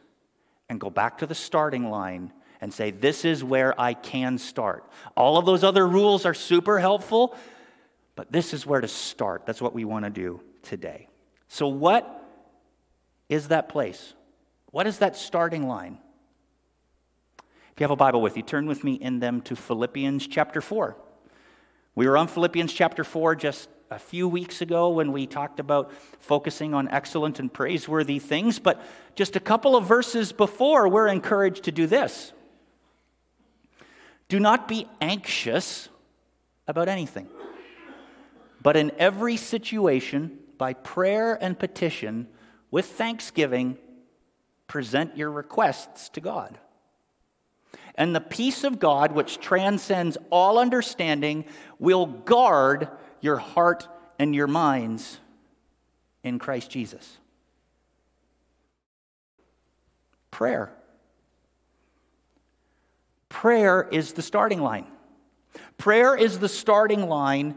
and 0.68 0.80
go 0.80 0.90
back 0.90 1.18
to 1.18 1.26
the 1.26 1.34
starting 1.34 1.90
line 1.90 2.32
and 2.60 2.72
say, 2.72 2.90
This 2.90 3.24
is 3.24 3.44
where 3.44 3.78
I 3.80 3.94
can 3.94 4.38
start. 4.38 4.84
All 5.16 5.38
of 5.38 5.46
those 5.46 5.62
other 5.62 5.86
rules 5.86 6.26
are 6.26 6.34
super 6.34 6.78
helpful, 6.78 7.36
but 8.14 8.32
this 8.32 8.52
is 8.52 8.66
where 8.66 8.80
to 8.80 8.88
start. 8.88 9.46
That's 9.46 9.62
what 9.62 9.74
we 9.74 9.84
want 9.84 10.04
to 10.04 10.10
do 10.10 10.40
today. 10.62 11.08
So, 11.48 11.68
what 11.68 12.24
is 13.28 13.48
that 13.48 13.68
place? 13.68 14.14
What 14.70 14.86
is 14.86 14.98
that 14.98 15.16
starting 15.16 15.66
line? 15.68 15.98
If 17.38 17.80
you 17.80 17.84
have 17.84 17.90
a 17.90 17.96
Bible 17.96 18.22
with 18.22 18.36
you, 18.36 18.42
turn 18.42 18.66
with 18.66 18.84
me 18.84 18.94
in 18.94 19.20
them 19.20 19.42
to 19.42 19.54
Philippians 19.56 20.26
chapter 20.26 20.60
4. 20.60 20.96
We 21.94 22.06
were 22.06 22.16
on 22.16 22.28
Philippians 22.28 22.72
chapter 22.72 23.04
4 23.04 23.36
just 23.36 23.68
a 23.90 23.98
few 23.98 24.28
weeks 24.28 24.60
ago 24.62 24.88
when 24.90 25.12
we 25.12 25.26
talked 25.26 25.60
about 25.60 25.92
focusing 26.18 26.74
on 26.74 26.88
excellent 26.88 27.38
and 27.38 27.52
praiseworthy 27.52 28.18
things, 28.18 28.58
but 28.58 28.82
just 29.14 29.36
a 29.36 29.40
couple 29.40 29.76
of 29.76 29.86
verses 29.86 30.32
before, 30.32 30.88
we're 30.88 31.08
encouraged 31.08 31.64
to 31.64 31.72
do 31.72 31.86
this. 31.86 32.32
Do 34.28 34.40
not 34.40 34.66
be 34.66 34.88
anxious 35.00 35.88
about 36.66 36.88
anything, 36.88 37.28
but 38.60 38.76
in 38.76 38.90
every 38.98 39.36
situation, 39.36 40.38
by 40.58 40.72
prayer 40.72 41.38
and 41.40 41.56
petition, 41.56 42.26
with 42.70 42.86
thanksgiving, 42.86 43.78
present 44.66 45.16
your 45.16 45.30
requests 45.30 46.08
to 46.10 46.20
God. 46.20 46.58
And 47.94 48.14
the 48.14 48.20
peace 48.20 48.64
of 48.64 48.78
God, 48.78 49.12
which 49.12 49.38
transcends 49.38 50.18
all 50.30 50.58
understanding, 50.58 51.46
will 51.78 52.06
guard 52.06 52.88
your 53.20 53.36
heart 53.36 53.88
and 54.18 54.34
your 54.34 54.46
minds 54.46 55.18
in 56.22 56.38
Christ 56.38 56.70
Jesus. 56.70 57.18
Prayer. 60.30 60.70
Prayer 63.28 63.88
is 63.90 64.12
the 64.12 64.22
starting 64.22 64.60
line. 64.60 64.86
Prayer 65.78 66.14
is 66.14 66.38
the 66.38 66.48
starting 66.48 67.08
line 67.08 67.54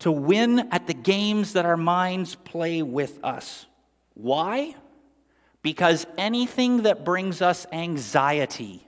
to 0.00 0.10
win 0.10 0.68
at 0.72 0.86
the 0.86 0.94
games 0.94 1.54
that 1.54 1.64
our 1.64 1.76
minds 1.76 2.34
play 2.34 2.82
with 2.82 3.18
us. 3.24 3.66
Why? 4.14 4.74
Because 5.62 6.06
anything 6.18 6.82
that 6.82 7.04
brings 7.04 7.40
us 7.40 7.66
anxiety, 7.72 8.84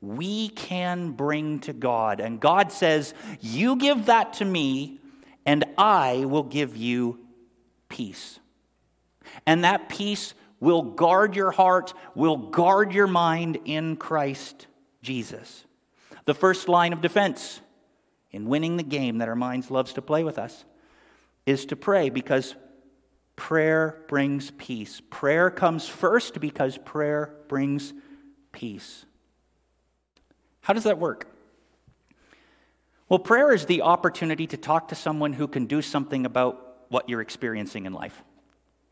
we 0.00 0.50
can 0.50 1.12
bring 1.12 1.60
to 1.60 1.72
God. 1.72 2.20
And 2.20 2.40
God 2.40 2.70
says, 2.70 3.14
You 3.40 3.76
give 3.76 4.06
that 4.06 4.34
to 4.34 4.44
me, 4.44 5.00
and 5.46 5.64
I 5.78 6.24
will 6.26 6.42
give 6.42 6.76
you 6.76 7.20
peace. 7.88 8.38
And 9.46 9.64
that 9.64 9.88
peace 9.88 10.34
will 10.60 10.82
guard 10.82 11.34
your 11.34 11.50
heart, 11.50 11.94
will 12.14 12.36
guard 12.36 12.92
your 12.92 13.06
mind 13.06 13.58
in 13.64 13.96
Christ 13.96 14.66
Jesus. 15.02 15.64
The 16.24 16.34
first 16.34 16.68
line 16.68 16.92
of 16.92 17.00
defense 17.00 17.60
in 18.30 18.46
winning 18.46 18.76
the 18.76 18.82
game 18.82 19.18
that 19.18 19.28
our 19.28 19.36
minds 19.36 19.70
loves 19.70 19.92
to 19.94 20.02
play 20.02 20.22
with 20.24 20.38
us 20.38 20.64
is 21.46 21.66
to 21.66 21.76
pray 21.76 22.10
because 22.10 22.54
prayer 23.42 24.04
brings 24.06 24.52
peace. 24.52 25.02
Prayer 25.10 25.50
comes 25.50 25.88
first 25.88 26.38
because 26.38 26.78
prayer 26.78 27.34
brings 27.48 27.92
peace. 28.52 29.04
How 30.60 30.72
does 30.74 30.84
that 30.84 30.96
work? 30.96 31.26
Well, 33.08 33.18
prayer 33.18 33.52
is 33.52 33.66
the 33.66 33.82
opportunity 33.82 34.46
to 34.46 34.56
talk 34.56 34.88
to 34.88 34.94
someone 34.94 35.32
who 35.32 35.48
can 35.48 35.66
do 35.66 35.82
something 35.82 36.24
about 36.24 36.84
what 36.88 37.08
you're 37.08 37.20
experiencing 37.20 37.84
in 37.84 37.92
life, 37.92 38.22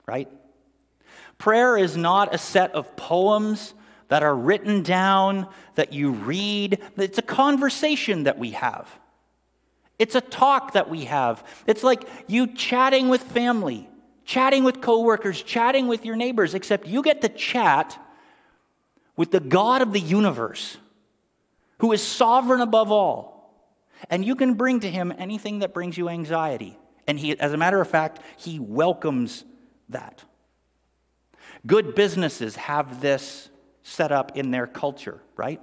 right? 0.05 0.29
Prayer 1.39 1.79
is 1.79 1.97
not 1.97 2.35
a 2.35 2.39
set 2.39 2.73
of 2.73 2.97
poems 2.97 3.73
that 4.09 4.25
are 4.25 4.35
written 4.35 4.83
down, 4.83 5.47
that 5.77 5.93
you 5.93 6.11
read. 6.11 6.81
It's 6.97 7.19
a 7.19 7.23
conversation 7.23 8.25
that 8.25 8.37
we 8.37 8.51
have. 8.51 8.91
It's 10.01 10.17
a 10.17 10.21
talk 10.21 10.73
that 10.73 10.91
we 10.91 11.05
have. 11.05 11.47
It's 11.69 11.85
like 11.85 12.03
you 12.27 12.49
chatting 12.49 13.11
with 13.11 13.23
family, 13.23 13.89
chatting 14.25 14.65
with 14.65 14.81
coworkers, 14.81 15.43
chatting 15.43 15.89
with 15.89 16.05
your 16.05 16.17
neighbors, 16.17 16.55
except 16.55 16.87
you 16.87 17.03
get 17.03 17.23
to 17.23 17.29
chat 17.29 17.99
with 19.17 19.31
the 19.31 19.41
God 19.41 19.83
of 19.83 19.93
the 19.93 20.01
universe 20.01 20.77
who 21.79 21.93
is 21.93 22.03
sovereign 22.03 22.61
above 22.61 22.91
all. 22.91 23.41
And 24.09 24.25
you 24.25 24.35
can 24.35 24.55
bring 24.55 24.81
to 24.81 24.91
him 24.91 25.13
anything 25.19 25.59
that 25.59 25.75
brings 25.75 25.99
you 25.99 26.09
anxiety. 26.09 26.79
And 27.07 27.19
he, 27.19 27.39
as 27.39 27.53
a 27.53 27.57
matter 27.57 27.81
of 27.81 27.89
fact, 27.89 28.21
he 28.37 28.59
welcomes 28.59 29.45
that. 29.89 30.25
Good 31.67 31.95
businesses 31.95 32.57
have 32.57 33.01
this 33.01 33.51
set 33.83 34.13
up 34.13 34.37
in 34.37 34.51
their 34.51 34.67
culture, 34.67 35.21
right? 35.37 35.61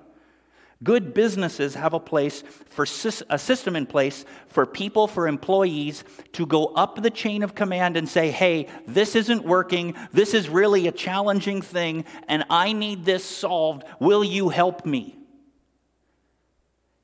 Good 0.84 1.16
businesses 1.16 1.74
have 1.74 1.94
a 1.94 2.00
place 2.00 2.44
for 2.70 2.84
a 2.84 3.38
system 3.40 3.76
in 3.76 3.88
place 3.88 4.26
for 4.48 4.66
people, 4.68 5.08
for 5.08 5.28
employees 5.28 6.04
to 6.34 6.46
go 6.46 6.68
up 6.68 7.02
the 7.02 7.10
chain 7.10 7.42
of 7.42 7.56
command 7.56 7.98
and 7.98 8.08
say, 8.08 8.30
hey, 8.30 8.68
this 8.86 9.16
isn't 9.16 9.44
working. 9.44 9.96
This 10.12 10.36
is 10.36 10.50
really 10.50 10.88
a 10.88 10.92
challenging 10.92 11.64
thing, 11.64 12.06
and 12.28 12.46
I 12.50 12.74
need 12.74 13.06
this 13.06 13.26
solved. 13.26 13.86
Will 14.00 14.24
you 14.24 14.50
help 14.50 14.86
me? 14.86 15.18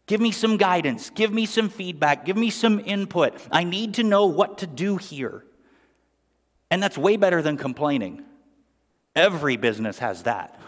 Give 0.06 0.22
me 0.22 0.32
some 0.32 0.58
guidance. 0.58 1.10
Give 1.10 1.34
me 1.34 1.48
some 1.48 1.70
feedback. 1.70 2.26
Give 2.26 2.38
me 2.38 2.52
some 2.52 2.80
input. 2.80 3.40
I 3.52 3.64
need 3.64 3.96
to 3.96 4.04
know 4.04 4.28
what 4.28 4.60
to 4.60 4.68
do 4.68 4.98
here. 4.98 5.46
And 6.70 6.84
that's 6.84 6.98
way 6.98 7.18
better 7.18 7.42
than 7.42 7.58
complaining. 7.58 8.24
Every 9.16 9.58
business 9.58 10.00
has 10.00 10.24
that. 10.24 10.60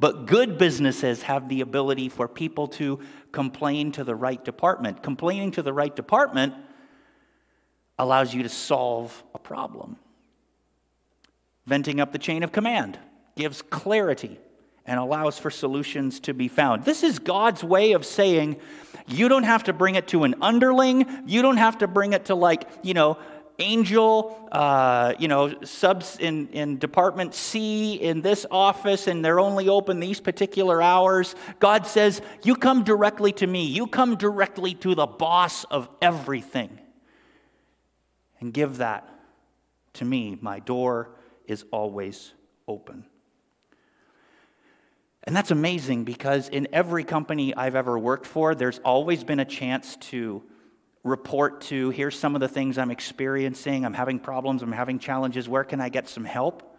But 0.00 0.26
good 0.26 0.58
businesses 0.58 1.22
have 1.22 1.48
the 1.48 1.60
ability 1.60 2.08
for 2.08 2.28
people 2.28 2.68
to 2.68 3.00
complain 3.32 3.92
to 3.92 4.04
the 4.04 4.14
right 4.14 4.44
department. 4.44 5.02
Complaining 5.02 5.52
to 5.52 5.62
the 5.62 5.72
right 5.72 5.94
department 5.94 6.54
allows 7.98 8.34
you 8.34 8.42
to 8.42 8.48
solve 8.48 9.22
a 9.34 9.38
problem. 9.38 9.96
Venting 11.66 12.00
up 12.00 12.12
the 12.12 12.18
chain 12.18 12.42
of 12.42 12.52
command 12.52 12.98
gives 13.36 13.62
clarity 13.62 14.38
and 14.86 15.00
allows 15.00 15.38
for 15.38 15.50
solutions 15.50 16.20
to 16.20 16.34
be 16.34 16.48
found. 16.48 16.84
This 16.84 17.02
is 17.02 17.18
God's 17.18 17.64
way 17.64 17.92
of 17.92 18.04
saying 18.04 18.56
you 19.06 19.28
don't 19.28 19.44
have 19.44 19.64
to 19.64 19.72
bring 19.72 19.94
it 19.94 20.08
to 20.08 20.24
an 20.24 20.34
underling, 20.42 21.06
you 21.26 21.42
don't 21.42 21.56
have 21.56 21.78
to 21.78 21.86
bring 21.86 22.12
it 22.12 22.26
to, 22.26 22.34
like, 22.34 22.68
you 22.82 22.94
know, 22.94 23.18
angel, 23.58 24.48
uh, 24.50 25.14
you 25.18 25.28
know, 25.28 25.62
subs 25.62 26.18
in, 26.18 26.48
in 26.48 26.78
department 26.78 27.34
C 27.34 27.94
in 27.94 28.20
this 28.20 28.46
office, 28.50 29.06
and 29.06 29.24
they're 29.24 29.40
only 29.40 29.68
open 29.68 30.00
these 30.00 30.20
particular 30.20 30.82
hours. 30.82 31.34
God 31.60 31.86
says, 31.86 32.20
You 32.42 32.56
come 32.56 32.84
directly 32.84 33.32
to 33.32 33.46
me. 33.46 33.66
You 33.66 33.86
come 33.86 34.16
directly 34.16 34.74
to 34.76 34.94
the 34.94 35.06
boss 35.06 35.64
of 35.64 35.88
everything. 36.02 36.78
And 38.40 38.52
give 38.52 38.78
that 38.78 39.08
to 39.94 40.04
me. 40.04 40.36
My 40.40 40.58
door 40.58 41.10
is 41.46 41.64
always 41.70 42.32
open. 42.66 43.06
And 45.24 45.34
that's 45.34 45.50
amazing 45.50 46.04
because 46.04 46.50
in 46.50 46.68
every 46.72 47.02
company 47.02 47.54
I've 47.54 47.76
ever 47.76 47.98
worked 47.98 48.26
for, 48.26 48.54
there's 48.54 48.78
always 48.80 49.24
been 49.24 49.40
a 49.40 49.44
chance 49.44 49.96
to 49.96 50.42
report 51.04 51.60
to 51.60 51.90
here's 51.90 52.18
some 52.18 52.34
of 52.34 52.40
the 52.40 52.48
things 52.48 52.78
I'm 52.78 52.90
experiencing. 52.90 53.84
I'm 53.84 53.94
having 53.94 54.18
problems, 54.18 54.62
I'm 54.62 54.72
having 54.72 54.98
challenges. 54.98 55.48
Where 55.48 55.64
can 55.64 55.80
I 55.80 55.90
get 55.90 56.08
some 56.08 56.24
help? 56.24 56.74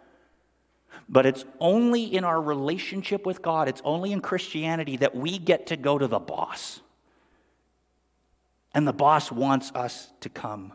But 1.08 1.24
it's 1.24 1.44
only 1.60 2.04
in 2.04 2.24
our 2.24 2.40
relationship 2.40 3.24
with 3.24 3.40
God, 3.40 3.68
it's 3.68 3.82
only 3.84 4.12
in 4.12 4.20
Christianity 4.20 4.96
that 4.98 5.14
we 5.14 5.38
get 5.38 5.68
to 5.68 5.76
go 5.76 5.96
to 5.96 6.08
the 6.08 6.18
boss. 6.18 6.80
And 8.74 8.86
the 8.86 8.92
boss 8.92 9.32
wants 9.32 9.72
us 9.74 10.10
to 10.20 10.28
come. 10.28 10.72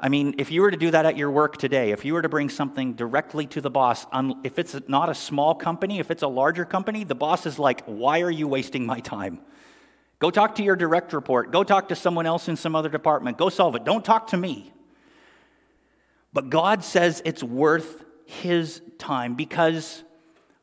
I 0.00 0.08
mean, 0.08 0.34
if 0.38 0.50
you 0.50 0.62
were 0.62 0.70
to 0.72 0.76
do 0.76 0.90
that 0.90 1.06
at 1.06 1.16
your 1.16 1.30
work 1.30 1.58
today, 1.58 1.92
if 1.92 2.04
you 2.04 2.14
were 2.14 2.22
to 2.22 2.28
bring 2.28 2.48
something 2.48 2.94
directly 2.94 3.46
to 3.48 3.60
the 3.60 3.70
boss, 3.70 4.04
if 4.42 4.58
it's 4.58 4.76
not 4.88 5.08
a 5.08 5.14
small 5.14 5.54
company, 5.54 6.00
if 6.00 6.10
it's 6.10 6.24
a 6.24 6.28
larger 6.28 6.64
company, 6.64 7.04
the 7.04 7.14
boss 7.14 7.46
is 7.46 7.58
like, 7.58 7.84
Why 7.84 8.22
are 8.22 8.30
you 8.30 8.48
wasting 8.48 8.84
my 8.84 8.98
time? 8.98 9.40
Go 10.22 10.30
talk 10.30 10.54
to 10.54 10.62
your 10.62 10.76
direct 10.76 11.12
report. 11.12 11.50
Go 11.50 11.64
talk 11.64 11.88
to 11.88 11.96
someone 11.96 12.26
else 12.26 12.46
in 12.46 12.54
some 12.54 12.76
other 12.76 12.88
department. 12.88 13.38
Go 13.38 13.48
solve 13.48 13.74
it. 13.74 13.82
Don't 13.84 14.04
talk 14.04 14.28
to 14.28 14.36
me. 14.36 14.72
But 16.32 16.48
God 16.48 16.84
says 16.84 17.20
it's 17.24 17.42
worth 17.42 18.04
his 18.24 18.80
time 18.98 19.34
because 19.34 20.04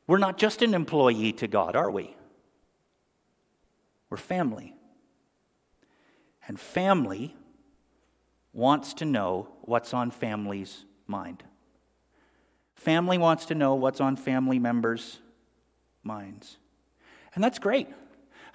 we're 0.07 0.17
not 0.17 0.37
just 0.37 0.61
an 0.61 0.73
employee 0.73 1.33
to 1.33 1.47
God, 1.49 1.75
are 1.75 1.91
we? 1.91 2.15
We're 4.09 4.15
family. 4.15 4.77
And 6.47 6.57
family 6.57 7.35
wants 8.53 8.93
to 8.93 9.05
know 9.05 9.49
what's 9.63 9.93
on 9.93 10.09
family's 10.09 10.85
mind. 11.05 11.43
Family 12.75 13.17
wants 13.17 13.47
to 13.47 13.55
know 13.55 13.75
what's 13.75 13.99
on 13.99 14.15
family 14.15 14.57
members' 14.57 15.19
minds. 16.01 16.57
And 17.35 17.43
that's 17.43 17.59
great. 17.59 17.89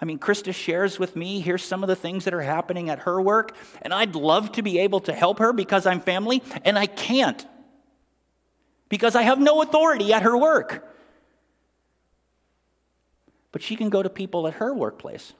I 0.00 0.04
mean, 0.04 0.18
Krista 0.18 0.54
shares 0.54 0.98
with 0.98 1.16
me, 1.16 1.40
here's 1.40 1.62
some 1.62 1.82
of 1.82 1.88
the 1.88 1.96
things 1.96 2.24
that 2.24 2.34
are 2.34 2.40
happening 2.40 2.90
at 2.90 3.00
her 3.00 3.20
work, 3.20 3.56
and 3.82 3.94
I'd 3.94 4.14
love 4.14 4.52
to 4.52 4.62
be 4.62 4.80
able 4.80 5.00
to 5.00 5.12
help 5.12 5.38
her 5.38 5.52
because 5.52 5.86
I'm 5.86 6.00
family, 6.00 6.42
and 6.64 6.78
I 6.78 6.86
can't 6.86 7.44
because 8.88 9.16
I 9.16 9.22
have 9.22 9.40
no 9.40 9.62
authority 9.62 10.12
at 10.12 10.22
her 10.22 10.36
work. 10.36 10.86
But 13.50 13.62
she 13.62 13.76
can 13.76 13.88
go 13.88 14.02
to 14.02 14.10
people 14.10 14.46
at 14.46 14.54
her 14.54 14.72
workplace 14.74 15.32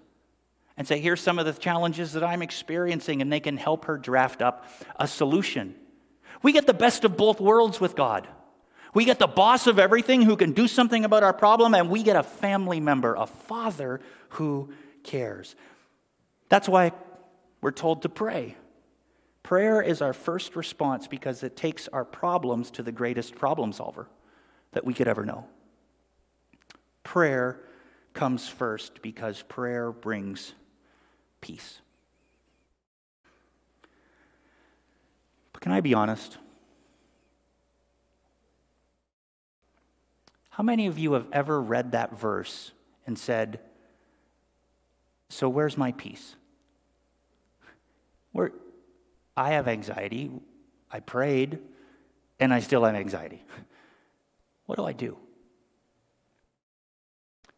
and 0.76 0.88
say, 0.88 0.99
Here's 0.99 1.20
some 1.20 1.38
of 1.38 1.46
the 1.46 1.52
challenges 1.52 2.14
that 2.14 2.25
I'm 2.25 2.42
experiencing, 2.42 3.23
and 3.23 3.32
they 3.32 3.40
can 3.40 3.56
help 3.56 3.84
her 3.84 3.96
draft 3.96 4.42
up 4.42 4.66
a 4.96 5.06
solution. 5.06 5.75
We 6.42 6.52
get 6.52 6.66
the 6.66 6.75
best 6.75 7.04
of 7.04 7.16
both 7.16 7.40
worlds 7.40 7.80
with 7.80 7.94
God. 7.94 8.26
We 8.94 9.04
get 9.04 9.18
the 9.18 9.26
boss 9.26 9.66
of 9.66 9.80
everything 9.80 10.22
who 10.22 10.36
can 10.36 10.52
do 10.52 10.68
something 10.68 11.04
about 11.04 11.24
our 11.24 11.32
problem, 11.32 11.74
and 11.74 11.90
we 11.90 12.04
get 12.04 12.14
a 12.14 12.22
family 12.22 12.78
member, 12.78 13.14
a 13.14 13.26
father 13.26 14.00
who 14.30 14.72
cares. 15.02 15.56
That's 16.48 16.68
why 16.68 16.92
we're 17.60 17.72
told 17.72 18.02
to 18.02 18.08
pray. 18.08 18.56
Prayer 19.42 19.82
is 19.82 20.00
our 20.00 20.12
first 20.12 20.54
response 20.56 21.08
because 21.08 21.42
it 21.42 21.56
takes 21.56 21.88
our 21.88 22.04
problems 22.04 22.70
to 22.72 22.82
the 22.82 22.92
greatest 22.92 23.34
problem 23.34 23.72
solver 23.72 24.08
that 24.72 24.84
we 24.84 24.94
could 24.94 25.08
ever 25.08 25.24
know. 25.24 25.46
Prayer 27.02 27.60
comes 28.14 28.48
first 28.48 29.02
because 29.02 29.42
prayer 29.42 29.90
brings 29.90 30.54
peace. 31.40 31.80
But 35.52 35.60
can 35.60 35.72
I 35.72 35.80
be 35.80 35.94
honest? 35.94 36.38
How 40.54 40.62
many 40.62 40.87
of 40.87 41.00
you 41.00 41.14
have 41.14 41.26
ever 41.32 41.61
read 41.61 41.92
that 41.92 42.16
verse 42.16 42.70
and 43.08 43.18
said, 43.18 43.58
So 45.28 45.49
where's 45.49 45.76
my 45.76 45.90
peace? 45.90 46.37
Where 48.30 48.52
I 49.37 49.50
have 49.50 49.66
anxiety, 49.66 50.30
I 50.92 51.00
prayed, 51.00 51.58
and 52.38 52.54
I 52.54 52.61
still 52.61 52.84
have 52.84 52.94
anxiety. 52.94 53.42
What 54.66 54.76
do 54.76 54.84
I 54.84 54.92
do? 54.92 55.18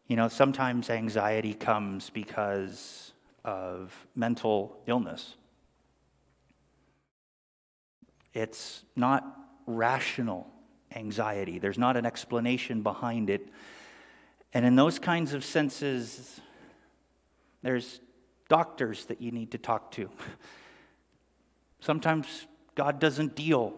You 0.07 0.17
know, 0.17 0.27
sometimes 0.27 0.89
anxiety 0.89 1.53
comes 1.53 2.09
because 2.09 3.13
of 3.45 4.07
mental 4.13 4.75
illness. 4.87 5.35
It's 8.33 8.83
not 8.95 9.23
rational 9.67 10.51
anxiety, 10.97 11.59
there's 11.59 11.77
not 11.77 11.95
an 11.95 12.05
explanation 12.05 12.81
behind 12.81 13.29
it. 13.29 13.47
And 14.53 14.65
in 14.65 14.75
those 14.75 14.99
kinds 14.99 15.33
of 15.33 15.45
senses, 15.45 16.41
there's 17.61 18.01
doctors 18.49 19.05
that 19.05 19.21
you 19.21 19.31
need 19.31 19.51
to 19.51 19.57
talk 19.57 19.91
to. 19.91 20.09
Sometimes 21.79 22.47
God 22.75 22.99
doesn't 22.99 23.35
deal 23.35 23.73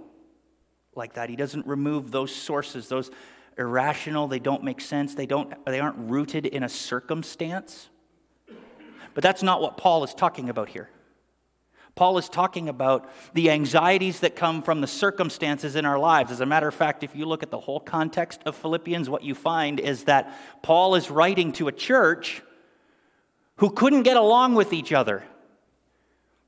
like 0.95 1.13
that. 1.13 1.29
He 1.29 1.35
doesn't 1.35 1.65
remove 1.65 2.11
those 2.11 2.33
sources, 2.33 2.87
those 2.87 3.11
irrational, 3.57 4.27
they 4.27 4.39
don't 4.39 4.63
make 4.63 4.79
sense, 4.79 5.15
they, 5.15 5.25
don't, 5.25 5.53
they 5.65 5.79
aren't 5.79 5.97
rooted 5.97 6.45
in 6.45 6.63
a 6.63 6.69
circumstance. 6.69 7.89
But 9.13 9.23
that's 9.23 9.43
not 9.43 9.61
what 9.61 9.75
Paul 9.75 10.03
is 10.03 10.13
talking 10.13 10.49
about 10.49 10.69
here. 10.69 10.89
Paul 11.99 12.17
is 12.17 12.29
talking 12.29 12.69
about 12.69 13.09
the 13.33 13.51
anxieties 13.51 14.21
that 14.21 14.37
come 14.37 14.61
from 14.61 14.79
the 14.79 14.87
circumstances 14.87 15.75
in 15.75 15.83
our 15.83 15.99
lives. 15.99 16.31
As 16.31 16.39
a 16.39 16.45
matter 16.45 16.69
of 16.69 16.73
fact, 16.73 17.03
if 17.03 17.13
you 17.13 17.25
look 17.25 17.43
at 17.43 17.51
the 17.51 17.59
whole 17.59 17.81
context 17.81 18.39
of 18.45 18.55
Philippians, 18.55 19.09
what 19.09 19.21
you 19.21 19.35
find 19.35 19.81
is 19.81 20.05
that 20.05 20.33
Paul 20.61 20.95
is 20.95 21.11
writing 21.11 21.51
to 21.51 21.67
a 21.67 21.73
church 21.73 22.41
who 23.57 23.69
couldn't 23.69 24.03
get 24.03 24.15
along 24.15 24.55
with 24.55 24.71
each 24.71 24.93
other. 24.93 25.25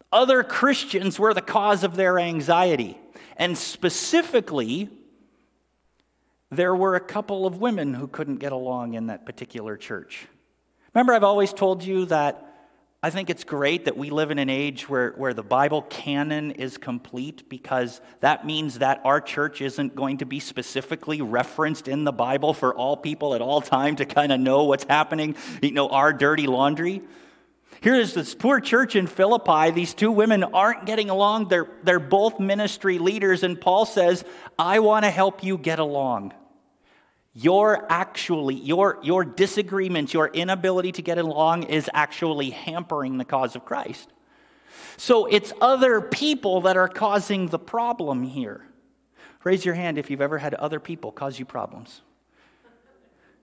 Other 0.09 0.41
Christians 0.41 1.19
were 1.19 1.33
the 1.33 1.41
cause 1.41 1.83
of 1.83 1.97
their 1.97 2.17
anxiety. 2.17 2.97
And 3.35 3.57
specifically, 3.57 4.87
there 6.49 6.73
were 6.73 6.95
a 6.95 7.01
couple 7.01 7.45
of 7.45 7.59
women 7.59 7.93
who 7.93 8.07
couldn't 8.07 8.37
get 8.37 8.53
along 8.53 8.93
in 8.93 9.07
that 9.07 9.25
particular 9.25 9.75
church. 9.75 10.27
Remember, 10.93 11.13
I've 11.13 11.25
always 11.25 11.51
told 11.51 11.83
you 11.83 12.05
that 12.05 12.50
I 13.03 13.09
think 13.09 13.31
it's 13.31 13.43
great 13.43 13.85
that 13.85 13.97
we 13.97 14.11
live 14.11 14.29
in 14.29 14.37
an 14.37 14.51
age 14.51 14.87
where, 14.87 15.13
where 15.13 15.33
the 15.33 15.41
Bible 15.41 15.81
canon 15.81 16.51
is 16.51 16.77
complete 16.77 17.49
because 17.49 17.99
that 18.19 18.45
means 18.45 18.77
that 18.77 19.01
our 19.03 19.19
church 19.19 19.59
isn't 19.59 19.95
going 19.95 20.19
to 20.19 20.27
be 20.27 20.39
specifically 20.39 21.19
referenced 21.19 21.87
in 21.87 22.03
the 22.03 22.11
Bible 22.11 22.53
for 22.53 22.75
all 22.75 22.95
people 22.95 23.33
at 23.33 23.41
all 23.41 23.59
time 23.59 23.95
to 23.95 24.05
kind 24.05 24.31
of 24.31 24.39
know 24.39 24.65
what's 24.65 24.83
happening, 24.83 25.35
you 25.63 25.71
know, 25.71 25.89
our 25.89 26.13
dirty 26.13 26.45
laundry. 26.45 27.01
Here 27.81 27.95
is 27.95 28.13
this 28.13 28.35
poor 28.35 28.59
church 28.59 28.95
in 28.95 29.07
Philippi. 29.07 29.71
These 29.71 29.95
two 29.95 30.11
women 30.11 30.43
aren't 30.43 30.85
getting 30.85 31.09
along. 31.09 31.47
They're, 31.47 31.69
they're 31.81 31.99
both 31.99 32.39
ministry 32.39 32.99
leaders, 32.99 33.41
and 33.41 33.59
Paul 33.59 33.87
says, 33.87 34.23
I 34.59 34.77
want 34.77 35.05
to 35.05 35.09
help 35.09 35.43
you 35.43 35.57
get 35.57 35.79
along. 35.79 36.33
Your 37.33 37.85
actually, 37.89 38.55
your, 38.55 38.99
your 39.03 39.23
disagreements, 39.23 40.13
your 40.13 40.27
inability 40.27 40.91
to 40.93 41.01
get 41.01 41.17
along 41.17 41.63
is 41.63 41.89
actually 41.93 42.49
hampering 42.49 43.17
the 43.17 43.25
cause 43.25 43.55
of 43.55 43.63
Christ. 43.63 44.11
So 44.97 45.25
it's 45.25 45.53
other 45.61 46.01
people 46.01 46.61
that 46.61 46.75
are 46.75 46.89
causing 46.89 47.47
the 47.47 47.59
problem 47.59 48.23
here. 48.23 48.65
Raise 49.43 49.65
your 49.65 49.75
hand 49.75 49.97
if 49.97 50.09
you've 50.09 50.21
ever 50.21 50.37
had 50.37 50.53
other 50.53 50.79
people 50.79 51.11
cause 51.11 51.39
you 51.39 51.45
problems. 51.45 52.01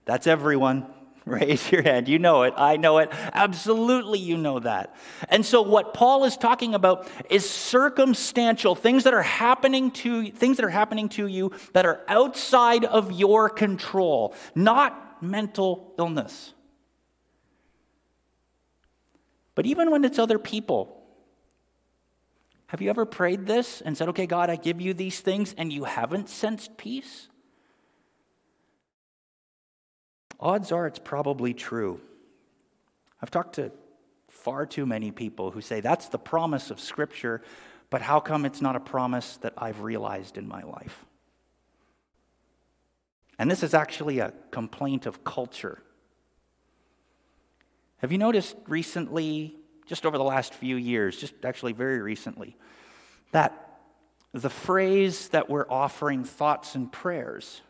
That's 0.05 0.27
everyone. 0.27 0.85
Raise 1.41 1.71
your 1.71 1.83
hand. 1.83 2.07
You 2.07 2.17
know 2.17 2.41
it. 2.41 2.55
I 2.57 2.77
know 2.77 2.97
it. 2.97 3.09
Absolutely, 3.11 4.17
you 4.17 4.35
know 4.35 4.59
that. 4.59 4.95
And 5.29 5.45
so, 5.45 5.61
what 5.61 5.93
Paul 5.93 6.25
is 6.25 6.35
talking 6.35 6.73
about 6.73 7.07
is 7.29 7.47
circumstantial 7.47 8.73
things 8.73 9.03
that 9.03 9.13
are 9.13 9.21
happening 9.21 9.91
to 9.91 10.31
things 10.31 10.57
that 10.57 10.65
are 10.65 10.69
happening 10.69 11.07
to 11.09 11.27
you 11.27 11.51
that 11.73 11.85
are 11.85 12.01
outside 12.07 12.83
of 12.83 13.11
your 13.11 13.47
control, 13.47 14.33
not 14.55 15.21
mental 15.21 15.93
illness. 15.99 16.53
But 19.53 19.67
even 19.67 19.91
when 19.91 20.03
it's 20.03 20.17
other 20.17 20.39
people, 20.39 21.03
have 22.67 22.81
you 22.81 22.89
ever 22.89 23.05
prayed 23.05 23.45
this 23.45 23.81
and 23.81 23.95
said, 23.95 24.09
"Okay, 24.09 24.25
God, 24.25 24.49
I 24.49 24.55
give 24.55 24.81
you 24.81 24.95
these 24.95 25.19
things," 25.19 25.53
and 25.59 25.71
you 25.71 25.83
haven't 25.83 26.27
sensed 26.27 26.75
peace? 26.77 27.27
Odds 30.39 30.71
are 30.71 30.87
it's 30.87 30.99
probably 30.99 31.53
true. 31.53 31.99
I've 33.21 33.31
talked 33.31 33.55
to 33.55 33.71
far 34.27 34.65
too 34.65 34.85
many 34.85 35.11
people 35.11 35.51
who 35.51 35.61
say 35.61 35.81
that's 35.81 36.09
the 36.09 36.19
promise 36.19 36.71
of 36.71 36.79
Scripture, 36.79 37.41
but 37.89 38.01
how 38.01 38.19
come 38.19 38.45
it's 38.45 38.61
not 38.61 38.75
a 38.75 38.79
promise 38.79 39.37
that 39.37 39.53
I've 39.57 39.81
realized 39.81 40.37
in 40.37 40.47
my 40.47 40.63
life? 40.63 41.05
And 43.37 43.49
this 43.49 43.63
is 43.63 43.73
actually 43.73 44.19
a 44.19 44.33
complaint 44.51 45.05
of 45.05 45.23
culture. 45.23 45.81
Have 47.97 48.11
you 48.11 48.17
noticed 48.17 48.55
recently, 48.67 49.55
just 49.85 50.05
over 50.05 50.17
the 50.17 50.23
last 50.23 50.53
few 50.53 50.75
years, 50.75 51.17
just 51.17 51.33
actually 51.43 51.73
very 51.73 51.99
recently, 51.99 52.55
that 53.31 53.79
the 54.33 54.49
phrase 54.49 55.29
that 55.29 55.49
we're 55.49 55.69
offering 55.69 56.23
thoughts 56.23 56.75
and 56.75 56.91
prayers 56.91 57.61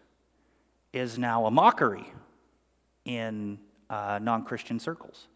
is 0.92 1.18
now 1.18 1.46
a 1.46 1.52
mockery 1.52 2.12
in 3.06 3.60
uh, 3.90 4.20
non 4.22 4.44
Christian 4.46 4.80
circles. 4.80 5.28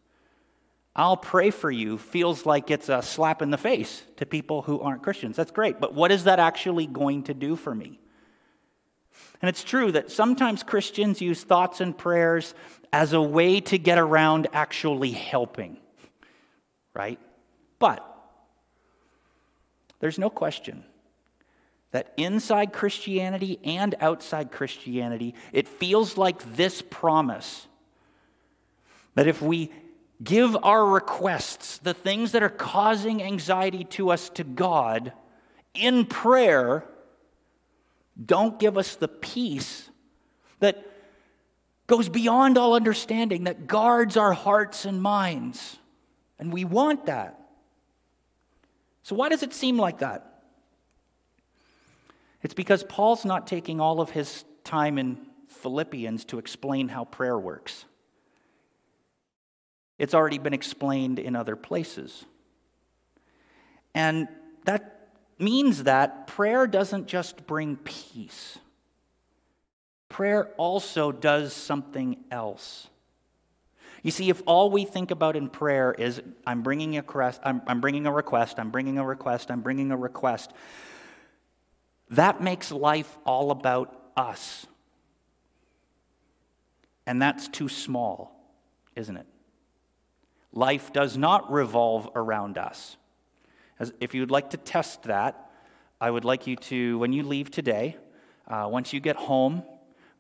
I'll 0.96 1.18
pray 1.18 1.50
for 1.50 1.72
you 1.72 1.98
feels 1.98 2.46
like 2.46 2.70
it's 2.70 2.88
a 2.88 3.02
slap 3.02 3.42
in 3.42 3.50
the 3.50 3.58
face 3.58 4.04
to 4.18 4.28
people 4.28 4.62
who 4.62 4.80
aren't 4.80 5.02
Christians. 5.02 5.36
That's 5.36 5.52
great, 5.52 5.80
but 5.80 5.94
what 5.94 6.12
is 6.12 6.26
that 6.26 6.40
actually 6.40 6.86
going 6.86 7.24
to 7.24 7.34
do 7.34 7.56
for 7.56 7.74
me? 7.74 8.00
And 9.42 9.50
it's 9.50 9.64
true 9.64 9.92
that 9.92 10.12
sometimes 10.12 10.64
Christians 10.64 11.20
use 11.20 11.44
thoughts 11.44 11.82
and 11.82 11.98
prayers 11.98 12.54
as 12.92 13.14
a 13.14 13.22
way 13.22 13.60
to 13.62 13.78
get 13.78 13.98
around 13.98 14.48
actually 14.54 15.12
helping, 15.12 15.78
right? 16.94 17.20
But 17.80 18.08
there's 20.00 20.20
no 20.20 20.30
question 20.30 20.84
that 21.94 22.12
inside 22.18 22.74
Christianity 22.74 23.60
and 23.64 23.94
outside 24.02 24.52
Christianity, 24.52 25.36
it 25.52 25.68
feels 25.68 26.18
like 26.18 26.56
this 26.56 26.82
promise 26.82 27.68
that 29.14 29.28
if 29.28 29.44
we 29.44 29.72
give 30.24 30.58
our 30.64 30.84
requests, 30.84 31.78
the 31.78 31.94
things 31.94 32.32
that 32.32 32.42
are 32.42 32.50
causing 32.50 33.22
anxiety 33.22 33.84
to 33.84 34.10
us, 34.10 34.30
to 34.30 34.44
God 34.44 35.14
in 35.76 36.06
prayer, 36.06 36.84
don't 38.24 38.60
give 38.60 38.76
us 38.76 38.96
the 38.96 39.08
peace 39.08 39.88
that 40.62 40.84
goes 41.86 42.10
beyond 42.10 42.58
all 42.58 42.74
understanding, 42.74 43.44
that 43.44 43.68
guards 43.68 44.18
our 44.18 44.34
hearts 44.34 44.86
and 44.86 45.00
minds. 45.00 45.78
And 46.40 46.52
we 46.52 46.66
want 46.66 47.06
that. 47.06 47.40
So, 49.04 49.16
why 49.16 49.30
does 49.30 49.44
it 49.44 49.54
seem 49.54 49.78
like 49.78 50.00
that? 50.00 50.33
It's 52.44 52.54
because 52.54 52.84
Paul's 52.84 53.26
not 53.26 53.48
taking 53.48 53.80
all 53.80 54.02
of 54.02 54.12
his 54.12 54.44
time 54.64 54.98
in 54.98 55.18
Philippians 55.48 56.26
to 56.26 56.40
explain 56.40 56.90
how 56.90 57.06
prayer 57.06 57.40
works. 57.40 57.86
It's 59.98 60.14
already 60.14 60.38
been 60.38 60.54
explained 60.54 61.20
in 61.20 61.36
other 61.36 61.56
places. 61.56 62.26
And 63.96 64.28
that 64.66 65.10
means 65.40 65.84
that 65.84 66.28
prayer 66.28 66.68
doesn't 66.68 67.08
just 67.08 67.48
bring 67.48 67.78
peace, 67.78 68.58
prayer 70.10 70.52
also 70.58 71.12
does 71.12 71.54
something 71.54 72.18
else. 72.30 72.88
You 74.04 74.12
see, 74.12 74.30
if 74.30 74.42
all 74.46 74.70
we 74.70 74.84
think 74.84 75.12
about 75.12 75.38
in 75.38 75.48
prayer 75.48 75.94
is, 75.98 76.22
I'm 76.46 76.62
bringing 76.62 76.98
a 76.98 77.00
request, 77.00 77.40
I'm, 77.46 77.62
I'm 77.68 77.80
bringing 77.80 78.06
a 78.06 78.12
request, 78.12 78.60
I'm 78.60 78.70
bringing 78.70 78.98
a 78.98 79.06
request, 79.06 79.50
I'm 79.50 79.62
bringing 79.62 79.92
a 79.92 79.98
request, 79.98 80.52
that 82.16 82.42
makes 82.42 82.72
life 82.72 83.18
all 83.26 83.52
about 83.52 84.12
us. 84.16 84.66
And 87.06 87.22
that's 87.22 87.48
too 87.48 87.70
small, 87.70 88.36
isn't 88.96 89.18
it? 89.18 89.26
Life 90.52 90.94
does 90.94 91.18
not 91.18 91.52
revolve 91.52 92.10
around 92.16 92.58
us. 92.58 92.96
As, 93.80 93.92
if 94.00 94.14
you'd 94.14 94.32
like 94.32 94.52
to 94.52 94.58
test 94.58 95.04
that, 95.04 95.50
I 96.00 96.10
would 96.10 96.26
like 96.26 96.48
you 96.48 96.56
to, 96.58 96.98
when 97.00 97.14
you 97.14 97.24
leave 97.24 97.50
today, 97.50 97.98
uh, 98.48 98.68
once 98.70 98.94
you 98.94 99.00
get 99.00 99.16
home, 99.16 99.64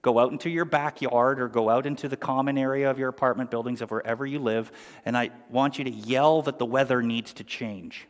go 0.01 0.19
out 0.19 0.31
into 0.31 0.49
your 0.49 0.65
backyard 0.65 1.39
or 1.39 1.47
go 1.47 1.69
out 1.69 1.85
into 1.85 2.09
the 2.09 2.17
common 2.17 2.57
area 2.57 2.89
of 2.89 2.97
your 2.97 3.09
apartment 3.09 3.51
buildings 3.51 3.81
of 3.81 3.91
wherever 3.91 4.25
you 4.25 4.39
live, 4.39 4.71
and 5.05 5.17
I 5.17 5.29
want 5.49 5.77
you 5.77 5.83
to 5.85 5.91
yell 5.91 6.41
that 6.43 6.57
the 6.57 6.65
weather 6.65 7.01
needs 7.01 7.33
to 7.33 7.43
change. 7.43 8.07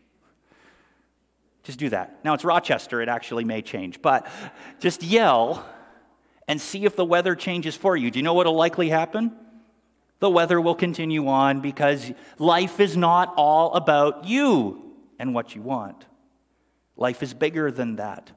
Just 1.63 1.79
do 1.79 1.89
that. 1.89 2.19
Now 2.23 2.33
it's 2.33 2.43
Rochester, 2.43 3.01
it 3.01 3.09
actually 3.09 3.45
may 3.45 3.61
change, 3.61 4.01
but 4.01 4.27
just 4.79 5.01
yell 5.01 5.65
and 6.47 6.59
see 6.59 6.85
if 6.85 6.95
the 6.95 7.05
weather 7.05 7.35
changes 7.35 7.75
for 7.75 7.95
you. 7.95 8.11
Do 8.11 8.19
you 8.19 8.23
know 8.23 8.33
what 8.33 8.45
will 8.45 8.55
likely 8.55 8.89
happen? 8.89 9.31
The 10.19 10.29
weather 10.29 10.59
will 10.59 10.75
continue 10.75 11.27
on 11.27 11.61
because 11.61 12.11
life 12.37 12.79
is 12.79 12.95
not 12.95 13.33
all 13.37 13.73
about 13.73 14.25
you 14.25 14.93
and 15.19 15.33
what 15.33 15.55
you 15.55 15.61
want. 15.61 16.05
Life 16.95 17.23
is 17.23 17.33
bigger 17.33 17.71
than 17.71 17.95
that. 17.95 18.31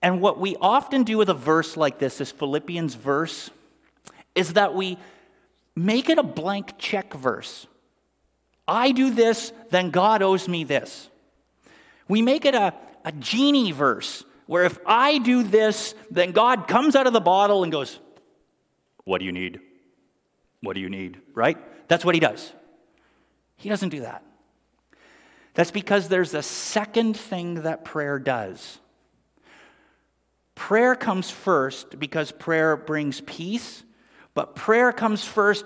And 0.00 0.20
what 0.20 0.38
we 0.38 0.56
often 0.60 1.02
do 1.02 1.18
with 1.18 1.28
a 1.28 1.34
verse 1.34 1.76
like 1.76 1.98
this, 1.98 2.18
this 2.18 2.30
Philippians 2.30 2.94
verse, 2.94 3.50
is 4.34 4.52
that 4.52 4.74
we 4.74 4.98
make 5.74 6.08
it 6.08 6.18
a 6.18 6.22
blank 6.22 6.78
check 6.78 7.12
verse. 7.14 7.66
I 8.68 8.92
do 8.92 9.10
this, 9.10 9.52
then 9.70 9.90
God 9.90 10.22
owes 10.22 10.48
me 10.48 10.64
this. 10.64 11.08
We 12.08 12.22
make 12.22 12.44
it 12.44 12.54
a, 12.54 12.74
a 13.04 13.12
genie 13.12 13.72
verse 13.72 14.24
where 14.46 14.64
if 14.64 14.78
I 14.86 15.18
do 15.18 15.42
this, 15.42 15.94
then 16.10 16.32
God 16.32 16.68
comes 16.68 16.94
out 16.94 17.06
of 17.06 17.12
the 17.12 17.20
bottle 17.20 17.62
and 17.62 17.72
goes, 17.72 17.98
What 19.04 19.18
do 19.18 19.24
you 19.24 19.32
need? 19.32 19.60
What 20.60 20.74
do 20.74 20.80
you 20.80 20.88
need? 20.88 21.20
Right? 21.34 21.58
That's 21.88 22.04
what 22.04 22.14
he 22.14 22.20
does. 22.20 22.52
He 23.56 23.68
doesn't 23.68 23.88
do 23.88 24.00
that. 24.00 24.22
That's 25.54 25.70
because 25.70 26.08
there's 26.08 26.34
a 26.34 26.42
second 26.42 27.16
thing 27.16 27.62
that 27.62 27.84
prayer 27.84 28.18
does. 28.18 28.78
Prayer 30.54 30.94
comes 30.94 31.30
first 31.30 31.98
because 31.98 32.32
prayer 32.32 32.76
brings 32.76 33.20
peace, 33.20 33.82
but 34.34 34.54
prayer 34.54 34.92
comes 34.92 35.24
first 35.24 35.64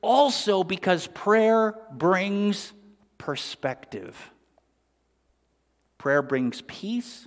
also 0.00 0.64
because 0.64 1.06
prayer 1.08 1.74
brings 1.92 2.72
perspective. 3.18 4.16
Prayer 6.06 6.22
brings 6.22 6.62
peace, 6.68 7.26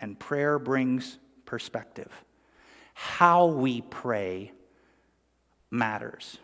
and 0.00 0.18
prayer 0.18 0.58
brings 0.58 1.18
perspective. 1.44 2.10
How 2.94 3.44
we 3.44 3.82
pray 3.82 4.52
matters. 5.70 6.38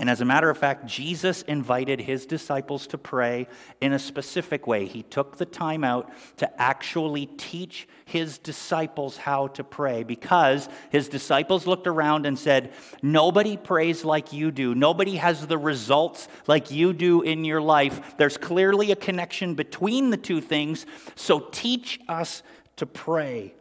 And 0.00 0.08
as 0.08 0.22
a 0.22 0.24
matter 0.24 0.48
of 0.48 0.56
fact, 0.56 0.86
Jesus 0.86 1.42
invited 1.42 2.00
his 2.00 2.24
disciples 2.24 2.86
to 2.86 2.96
pray 2.96 3.46
in 3.82 3.92
a 3.92 3.98
specific 3.98 4.66
way. 4.66 4.86
He 4.86 5.02
took 5.02 5.36
the 5.36 5.44
time 5.44 5.84
out 5.84 6.10
to 6.38 6.60
actually 6.60 7.26
teach 7.26 7.86
his 8.06 8.38
disciples 8.38 9.18
how 9.18 9.48
to 9.48 9.62
pray 9.62 10.02
because 10.02 10.70
his 10.88 11.10
disciples 11.10 11.66
looked 11.66 11.86
around 11.86 12.24
and 12.24 12.38
said, 12.38 12.72
Nobody 13.02 13.58
prays 13.58 14.02
like 14.02 14.32
you 14.32 14.50
do. 14.50 14.74
Nobody 14.74 15.16
has 15.16 15.46
the 15.46 15.58
results 15.58 16.28
like 16.46 16.70
you 16.70 16.94
do 16.94 17.20
in 17.20 17.44
your 17.44 17.60
life. 17.60 18.16
There's 18.16 18.38
clearly 18.38 18.92
a 18.92 18.96
connection 18.96 19.54
between 19.54 20.08
the 20.08 20.16
two 20.16 20.40
things, 20.40 20.86
so 21.14 21.40
teach 21.52 22.00
us 22.08 22.42
to 22.76 22.86
pray. 22.86 23.52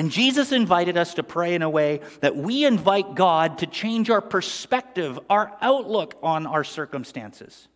And 0.00 0.10
Jesus 0.10 0.50
invited 0.50 0.96
us 0.96 1.12
to 1.12 1.22
pray 1.22 1.54
in 1.54 1.60
a 1.60 1.68
way 1.68 2.00
that 2.22 2.34
we 2.34 2.64
invite 2.64 3.14
God 3.14 3.58
to 3.58 3.66
change 3.66 4.08
our 4.08 4.22
perspective, 4.22 5.20
our 5.28 5.54
outlook 5.60 6.14
on 6.22 6.46
our 6.46 6.64
circumstances, 6.64 7.68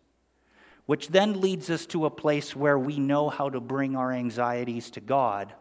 which 0.87 1.09
then 1.09 1.39
leads 1.39 1.69
us 1.69 1.85
to 1.85 2.07
a 2.07 2.09
place 2.09 2.55
where 2.55 2.79
we 2.79 2.97
know 2.97 3.29
how 3.29 3.51
to 3.51 3.59
bring 3.59 3.95
our 3.95 4.11
anxieties 4.11 4.89
to 4.89 5.01
God 5.01 5.53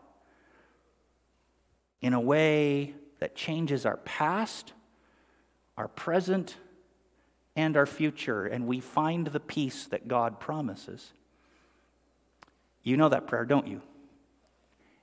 in 2.01 2.15
a 2.15 2.21
way 2.21 2.95
that 3.19 3.37
changes 3.37 3.85
our 3.85 3.99
past, 3.99 4.73
our 5.77 5.89
present, 5.89 6.57
and 7.57 7.77
our 7.77 7.85
future, 7.85 8.47
and 8.47 8.67
we 8.67 8.81
find 8.81 9.27
the 9.27 9.39
peace 9.39 9.85
that 9.89 10.09
God 10.09 10.41
promises. 10.41 11.13
You 12.83 12.97
know 12.97 13.11
that 13.11 13.27
prayer, 13.27 13.45
don't 13.45 13.67
you? 13.67 13.83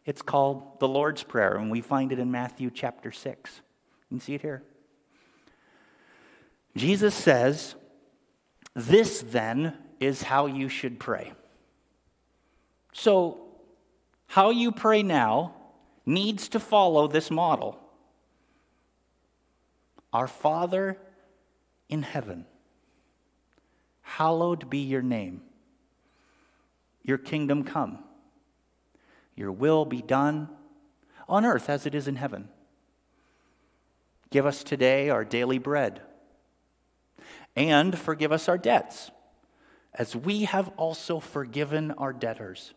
It's 0.05 0.21
called 0.21 0.79
the 0.79 0.87
Lord's 0.87 1.23
Prayer, 1.23 1.57
and 1.57 1.69
we 1.69 1.81
find 1.81 2.11
it 2.11 2.19
in 2.19 2.31
Matthew 2.31 2.71
chapter 2.73 3.11
6. 3.11 3.61
You 4.09 4.17
can 4.17 4.19
see 4.19 4.33
it 4.33 4.41
here. 4.41 4.63
Jesus 6.75 7.13
says, 7.13 7.75
This 8.73 9.21
then 9.21 9.77
is 9.99 10.23
how 10.23 10.47
you 10.47 10.69
should 10.69 10.99
pray. 10.99 11.33
So, 12.93 13.41
how 14.27 14.49
you 14.49 14.71
pray 14.71 15.03
now 15.03 15.53
needs 16.05 16.49
to 16.49 16.59
follow 16.59 17.07
this 17.07 17.29
model. 17.29 17.77
Our 20.11 20.27
Father 20.27 20.97
in 21.89 22.01
heaven, 22.01 22.45
hallowed 24.01 24.69
be 24.69 24.79
your 24.79 25.01
name. 25.01 25.41
Your 27.03 27.17
kingdom 27.17 27.63
come. 27.63 28.03
Your 29.35 29.51
will 29.51 29.85
be 29.85 30.01
done 30.01 30.49
on 31.27 31.45
earth 31.45 31.69
as 31.69 31.85
it 31.85 31.95
is 31.95 32.07
in 32.07 32.15
heaven. 32.15 32.49
Give 34.29 34.45
us 34.45 34.63
today 34.63 35.09
our 35.09 35.25
daily 35.25 35.57
bread. 35.57 36.01
And 37.55 37.97
forgive 37.97 38.31
us 38.31 38.47
our 38.47 38.57
debts, 38.57 39.11
as 39.93 40.15
we 40.15 40.43
have 40.45 40.69
also 40.77 41.19
forgiven 41.19 41.91
our 41.91 42.13
debtors. 42.13 42.73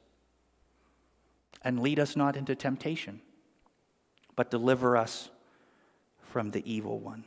And 1.62 1.80
lead 1.80 1.98
us 2.00 2.16
not 2.16 2.36
into 2.36 2.54
temptation, 2.54 3.20
but 4.36 4.50
deliver 4.50 4.96
us 4.96 5.30
from 6.22 6.50
the 6.50 6.68
evil 6.70 6.98
one. 6.98 7.24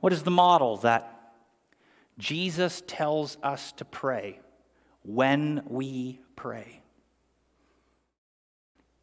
What 0.00 0.12
is 0.12 0.22
the 0.22 0.30
model 0.30 0.76
that 0.78 1.32
Jesus 2.18 2.82
tells 2.86 3.38
us 3.42 3.72
to 3.72 3.84
pray 3.86 4.38
when 5.02 5.62
we 5.66 6.20
pray? 6.36 6.82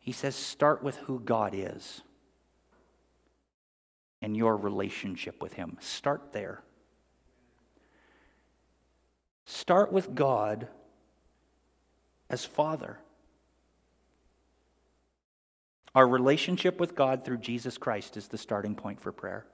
He 0.02 0.12
says, 0.12 0.36
start 0.36 0.84
with 0.84 0.98
who 0.98 1.20
God 1.20 1.54
is 1.56 2.02
and 4.22 4.36
your 4.36 4.58
relationship 4.58 5.42
with 5.42 5.54
Him. 5.54 5.78
Start 5.80 6.34
there. 6.34 6.64
Start 9.46 9.94
with 9.94 10.14
God 10.16 10.68
as 12.30 12.44
Father. 12.44 12.98
Our 15.94 16.08
relationship 16.08 16.80
with 16.80 16.96
God 16.96 17.24
through 17.24 17.38
Jesus 17.38 17.78
Christ 17.78 18.18
is 18.18 18.28
the 18.28 18.38
starting 18.38 18.76
point 18.76 19.00
for 19.00 19.12
prayer. 19.12 19.46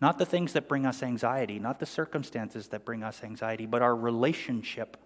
Not 0.00 0.18
the 0.18 0.26
things 0.26 0.52
that 0.52 0.68
bring 0.68 0.86
us 0.86 1.02
anxiety, 1.02 1.58
not 1.58 1.80
the 1.80 1.86
circumstances 1.86 2.68
that 2.68 2.84
bring 2.84 3.02
us 3.02 3.24
anxiety, 3.24 3.66
but 3.66 3.82
our 3.82 3.96
relationship 3.96 4.96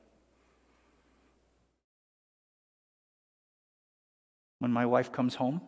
when 4.60 4.70
my 4.70 4.86
wife 4.86 5.10
comes 5.10 5.34
home. 5.34 5.60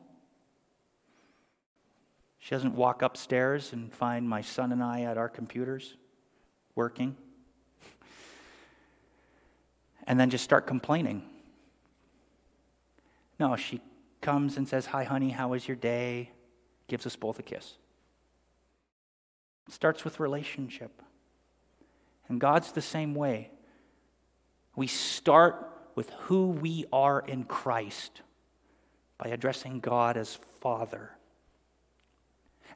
She 2.39 2.51
doesn't 2.51 2.75
walk 2.75 3.03
upstairs 3.03 3.73
and 3.73 3.93
find 3.93 4.29
my 4.29 4.43
son 4.43 4.71
and 4.71 4.83
I 4.83 5.03
at 5.03 5.19
our 5.19 5.29
computers 5.29 5.97
working 6.75 7.17
and 10.07 10.21
then 10.21 10.31
just 10.31 10.45
start 10.45 10.67
complaining. 10.67 11.23
No, 13.41 13.57
she 13.57 13.81
comes 14.21 14.57
and 14.57 14.69
says, 14.69 14.87
Hi, 14.87 15.05
honey, 15.05 15.31
how 15.31 15.49
was 15.49 15.67
your 15.67 15.77
day? 15.77 16.31
Gives 16.87 17.07
us 17.07 17.17
both 17.17 17.39
a 17.39 17.43
kiss. 17.43 17.75
Starts 19.69 20.05
with 20.05 20.21
relationship. 20.21 21.03
And 22.29 22.41
God's 22.41 22.73
the 22.73 22.83
same 22.83 23.15
way. 23.15 23.51
We 24.77 24.87
start 24.87 25.71
with 25.95 26.11
who 26.11 26.49
we 26.49 26.85
are 26.93 27.21
in 27.21 27.45
Christ 27.45 28.23
by 29.23 29.31
addressing 29.31 29.79
God 29.79 30.17
as 30.17 30.35
Father. 30.61 31.11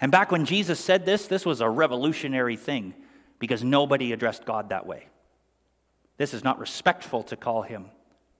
And 0.01 0.13
back 0.13 0.31
when 0.31 0.45
Jesus 0.45 0.79
said 0.79 1.05
this, 1.05 1.27
this 1.27 1.45
was 1.45 1.61
a 1.61 1.69
revolutionary 1.69 2.57
thing 2.57 2.95
because 3.41 3.65
nobody 3.65 4.13
addressed 4.13 4.45
God 4.45 4.69
that 4.69 4.87
way. 4.87 5.09
This 6.19 6.35
is 6.35 6.45
not 6.45 6.61
respectful 6.61 7.25
to 7.25 7.37
call 7.37 7.63
him 7.63 7.87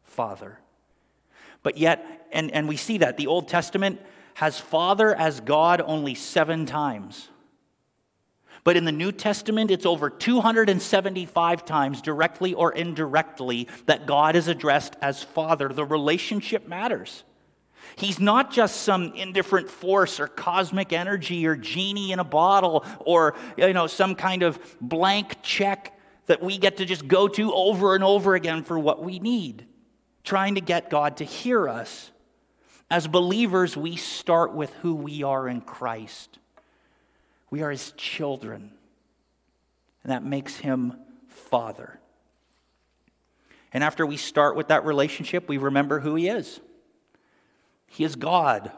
Father. 0.05 0.59
But 1.65 1.79
yet, 1.79 2.29
and, 2.31 2.53
and 2.53 2.69
we 2.69 2.77
see 2.77 2.99
that 2.99 3.17
the 3.17 3.27
Old 3.27 3.49
Testament 3.49 4.01
has 4.35 4.61
Father 4.61 5.13
as 5.13 5.41
God 5.41 5.83
only 5.85 6.15
seven 6.15 6.65
times. 6.65 7.29
But 8.63 8.77
in 8.77 8.85
the 8.85 8.93
New 8.93 9.11
Testament, 9.11 9.73
it's 9.73 9.87
over 9.87 10.11
275 10.11 11.65
times, 11.65 12.03
directly 12.03 12.55
or 12.55 12.73
indirectly, 12.73 13.67
that 13.87 14.07
God 14.07 14.37
is 14.37 14.47
addressed 14.47 14.95
as 15.03 15.25
Father. 15.25 15.69
The 15.69 15.85
relationship 15.85 16.69
matters. 16.69 17.25
He's 17.95 18.19
not 18.19 18.51
just 18.51 18.83
some 18.83 19.13
indifferent 19.15 19.71
force 19.71 20.19
or 20.19 20.27
cosmic 20.27 20.93
energy 20.93 21.47
or 21.47 21.57
genie 21.57 22.13
in 22.13 22.19
a 22.19 22.25
bottle 22.25 22.85
or 23.01 23.35
you 23.57 23.73
know 23.73 23.87
some 23.87 24.15
kind 24.15 24.43
of 24.43 24.59
blank 24.81 25.37
check 25.43 25.97
that 26.27 26.43
we 26.43 26.59
get 26.59 26.79
to 26.79 26.85
just 26.85 27.07
go 27.07 27.29
to 27.29 27.53
over 27.55 27.95
and 27.95 28.03
over 28.03 28.35
again 28.35 28.63
for 28.65 28.79
what 28.79 29.03
we 29.03 29.19
need. 29.19 29.65
Trying 30.25 30.57
to 30.57 30.61
get 30.61 30.91
God 30.91 31.19
to 31.19 31.25
hear 31.25 31.69
us. 31.69 32.11
As 32.91 33.07
believers, 33.07 33.77
we 33.77 33.97
start 33.97 34.53
with 34.53 34.73
who 34.75 34.95
we 34.95 35.23
are 35.23 35.49
in 35.49 35.61
Christ. 35.61 36.39
We 37.51 37.63
are 37.63 37.71
his 37.71 37.93
children. 37.93 38.73
And 40.03 40.13
that 40.13 40.25
makes 40.25 40.57
him 40.57 40.95
Father. 41.29 41.99
And 43.73 43.85
after 43.85 44.07
we 44.07 44.17
start 44.17 44.57
with 44.57 44.69
that 44.69 44.85
relationship, 44.85 45.49
we 45.49 45.59
remember 45.59 46.01
who 46.01 46.15
he 46.15 46.29
is. 46.29 46.61
He 47.87 48.05
is 48.05 48.17
God. 48.17 48.73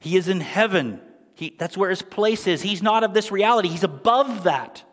He 0.00 0.16
is 0.16 0.28
in 0.28 0.40
heaven. 0.40 1.00
He, 1.34 1.54
that's 1.58 1.76
where 1.76 1.90
his 1.90 2.02
place 2.02 2.46
is. 2.46 2.62
He's 2.62 2.82
not 2.82 3.04
of 3.04 3.14
this 3.14 3.30
reality, 3.30 3.68
he's 3.68 3.84
above 3.84 4.44
that. 4.44 4.84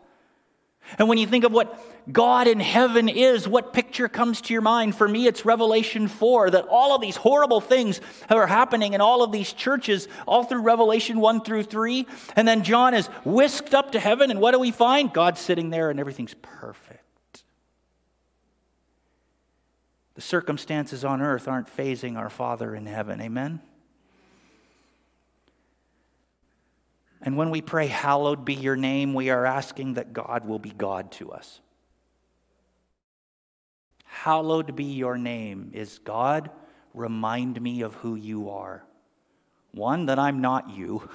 And 0.98 1.08
when 1.08 1.18
you 1.18 1.26
think 1.26 1.44
of 1.44 1.52
what 1.52 2.12
God 2.12 2.46
in 2.46 2.60
heaven 2.60 3.08
is, 3.08 3.48
what 3.48 3.72
picture 3.72 4.08
comes 4.08 4.40
to 4.42 4.52
your 4.52 4.62
mind? 4.62 4.94
For 4.94 5.08
me, 5.08 5.26
it's 5.26 5.44
Revelation 5.44 6.06
4 6.06 6.50
that 6.50 6.66
all 6.68 6.94
of 6.94 7.00
these 7.00 7.16
horrible 7.16 7.60
things 7.60 8.00
are 8.30 8.46
happening 8.46 8.92
in 8.92 9.00
all 9.00 9.24
of 9.24 9.32
these 9.32 9.52
churches, 9.52 10.06
all 10.26 10.44
through 10.44 10.62
Revelation 10.62 11.18
1 11.18 11.40
through 11.40 11.64
3. 11.64 12.06
And 12.36 12.46
then 12.46 12.62
John 12.62 12.94
is 12.94 13.08
whisked 13.24 13.74
up 13.74 13.92
to 13.92 14.00
heaven, 14.00 14.30
and 14.30 14.40
what 14.40 14.52
do 14.52 14.60
we 14.60 14.70
find? 14.70 15.12
God's 15.12 15.40
sitting 15.40 15.70
there, 15.70 15.90
and 15.90 15.98
everything's 15.98 16.34
perfect. 16.34 17.05
The 20.16 20.22
circumstances 20.22 21.04
on 21.04 21.20
earth 21.20 21.46
aren't 21.46 21.68
fazing 21.68 22.16
our 22.16 22.30
Father 22.30 22.74
in 22.74 22.86
heaven. 22.86 23.20
Amen? 23.20 23.60
And 27.20 27.36
when 27.36 27.50
we 27.50 27.60
pray, 27.60 27.86
Hallowed 27.86 28.44
be 28.44 28.54
your 28.54 28.76
name, 28.76 29.12
we 29.12 29.28
are 29.28 29.44
asking 29.44 29.94
that 29.94 30.14
God 30.14 30.46
will 30.46 30.58
be 30.58 30.70
God 30.70 31.12
to 31.12 31.32
us. 31.32 31.60
Hallowed 34.04 34.74
be 34.74 34.84
your 34.84 35.18
name. 35.18 35.70
Is 35.74 35.98
God, 35.98 36.50
remind 36.94 37.60
me 37.60 37.82
of 37.82 37.94
who 37.96 38.14
you 38.14 38.48
are. 38.48 38.84
One, 39.72 40.06
that 40.06 40.18
I'm 40.18 40.40
not 40.40 40.70
you, 40.70 41.06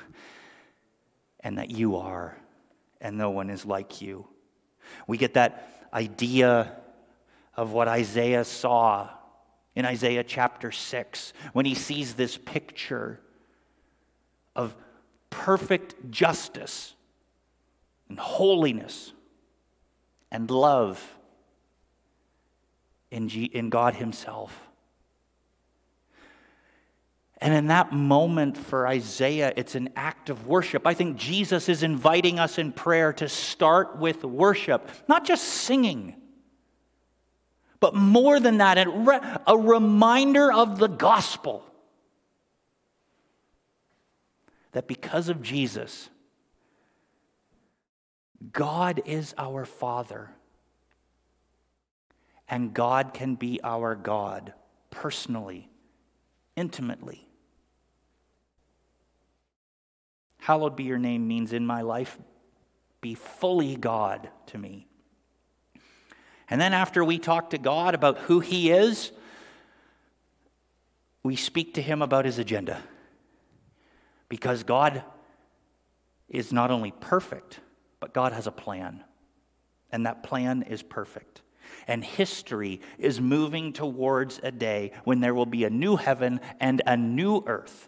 and 1.40 1.58
that 1.58 1.72
you 1.72 1.96
are, 1.96 2.38
and 3.00 3.18
no 3.18 3.32
one 3.32 3.50
is 3.50 3.66
like 3.66 4.00
you. 4.00 4.28
We 5.08 5.18
get 5.18 5.34
that 5.34 5.88
idea 5.92 6.81
of 7.56 7.72
what 7.72 7.88
Isaiah 7.88 8.44
saw 8.44 9.10
in 9.76 9.86
Isaiah 9.86 10.24
chapter 10.24 10.72
6 10.72 11.34
when 11.54 11.66
he 11.66 11.76
sees 11.76 12.14
this 12.14 12.38
picture 12.38 13.20
of 14.56 14.76
perfect 15.30 16.12
justice 16.12 16.94
and 18.10 18.20
holiness 18.20 19.14
and 20.32 20.50
love 20.50 21.18
in, 23.10 23.28
G- 23.28 23.46
in 23.46 23.70
God 23.70 23.96
Himself. 23.96 24.70
And 27.38 27.56
in 27.56 27.68
that 27.68 27.92
moment 27.92 28.56
for 28.56 28.88
Isaiah, 28.88 29.52
it's 29.56 29.74
an 29.74 29.90
act 29.96 30.30
of 30.30 30.46
worship. 30.46 30.86
I 30.86 30.94
think 30.94 31.18
Jesus 31.18 31.70
is 31.70 31.82
inviting 31.82 32.38
us 32.38 32.60
in 32.60 32.72
prayer 32.72 33.14
to 33.14 33.28
start 33.28 33.98
with 33.98 34.24
worship, 34.24 34.88
not 35.08 35.26
just 35.26 35.44
singing 35.44 36.21
but 37.82 37.96
more 37.96 38.40
than 38.40 38.60
that, 38.60 38.78
a 39.48 39.58
reminder 39.58 40.54
of 40.54 40.78
the 40.78 40.88
gospel 40.88 41.66
that 44.72 44.88
because 44.88 45.30
of 45.30 45.42
Jesus, 45.42 46.10
God 48.54 49.02
is 49.06 49.34
our 49.36 49.66
Father, 49.66 50.30
and 52.48 52.72
God 52.72 53.16
can 53.16 53.34
be 53.34 53.60
our 53.64 53.96
God 53.96 54.54
personally, 54.92 55.68
intimately. 56.56 57.28
Hallowed 60.38 60.76
be 60.76 60.84
your 60.84 61.00
name 61.00 61.28
means 61.28 61.52
in 61.52 61.66
my 61.66 61.82
life, 61.82 62.20
be 63.02 63.16
fully 63.16 63.76
God 63.76 64.30
to 64.48 64.60
me. 64.60 64.88
And 66.52 66.60
then 66.60 66.74
after 66.74 67.04
we 67.04 67.18
talk 67.18 67.52
to 67.52 67.58
God 67.58 67.96
about 67.96 68.18
who 68.20 68.42
He 68.42 68.72
is, 68.72 69.14
we 71.24 71.38
speak 71.38 71.76
to 71.76 71.82
Him 71.82 72.02
about 72.02 72.26
His 72.26 72.40
agenda. 72.40 72.84
Because 74.28 74.64
God 74.64 75.04
is 76.28 76.52
not 76.52 76.70
only 76.70 76.92
perfect, 76.92 77.62
but 78.02 78.14
God 78.14 78.34
has 78.34 78.48
a 78.48 78.52
plan. 78.52 79.02
And 79.94 80.06
that 80.06 80.24
plan 80.24 80.64
is 80.64 80.84
perfect. 80.84 81.42
And 81.88 82.04
history 82.04 82.82
is 82.98 83.22
moving 83.22 83.72
towards 83.72 84.42
a 84.44 84.52
day 84.52 84.92
when 85.06 85.22
there 85.22 85.34
will 85.34 85.46
be 85.46 85.64
a 85.64 85.70
new 85.70 85.96
heaven 85.96 86.42
and 86.60 86.82
a 86.86 86.98
new 86.98 87.44
earth. 87.48 87.88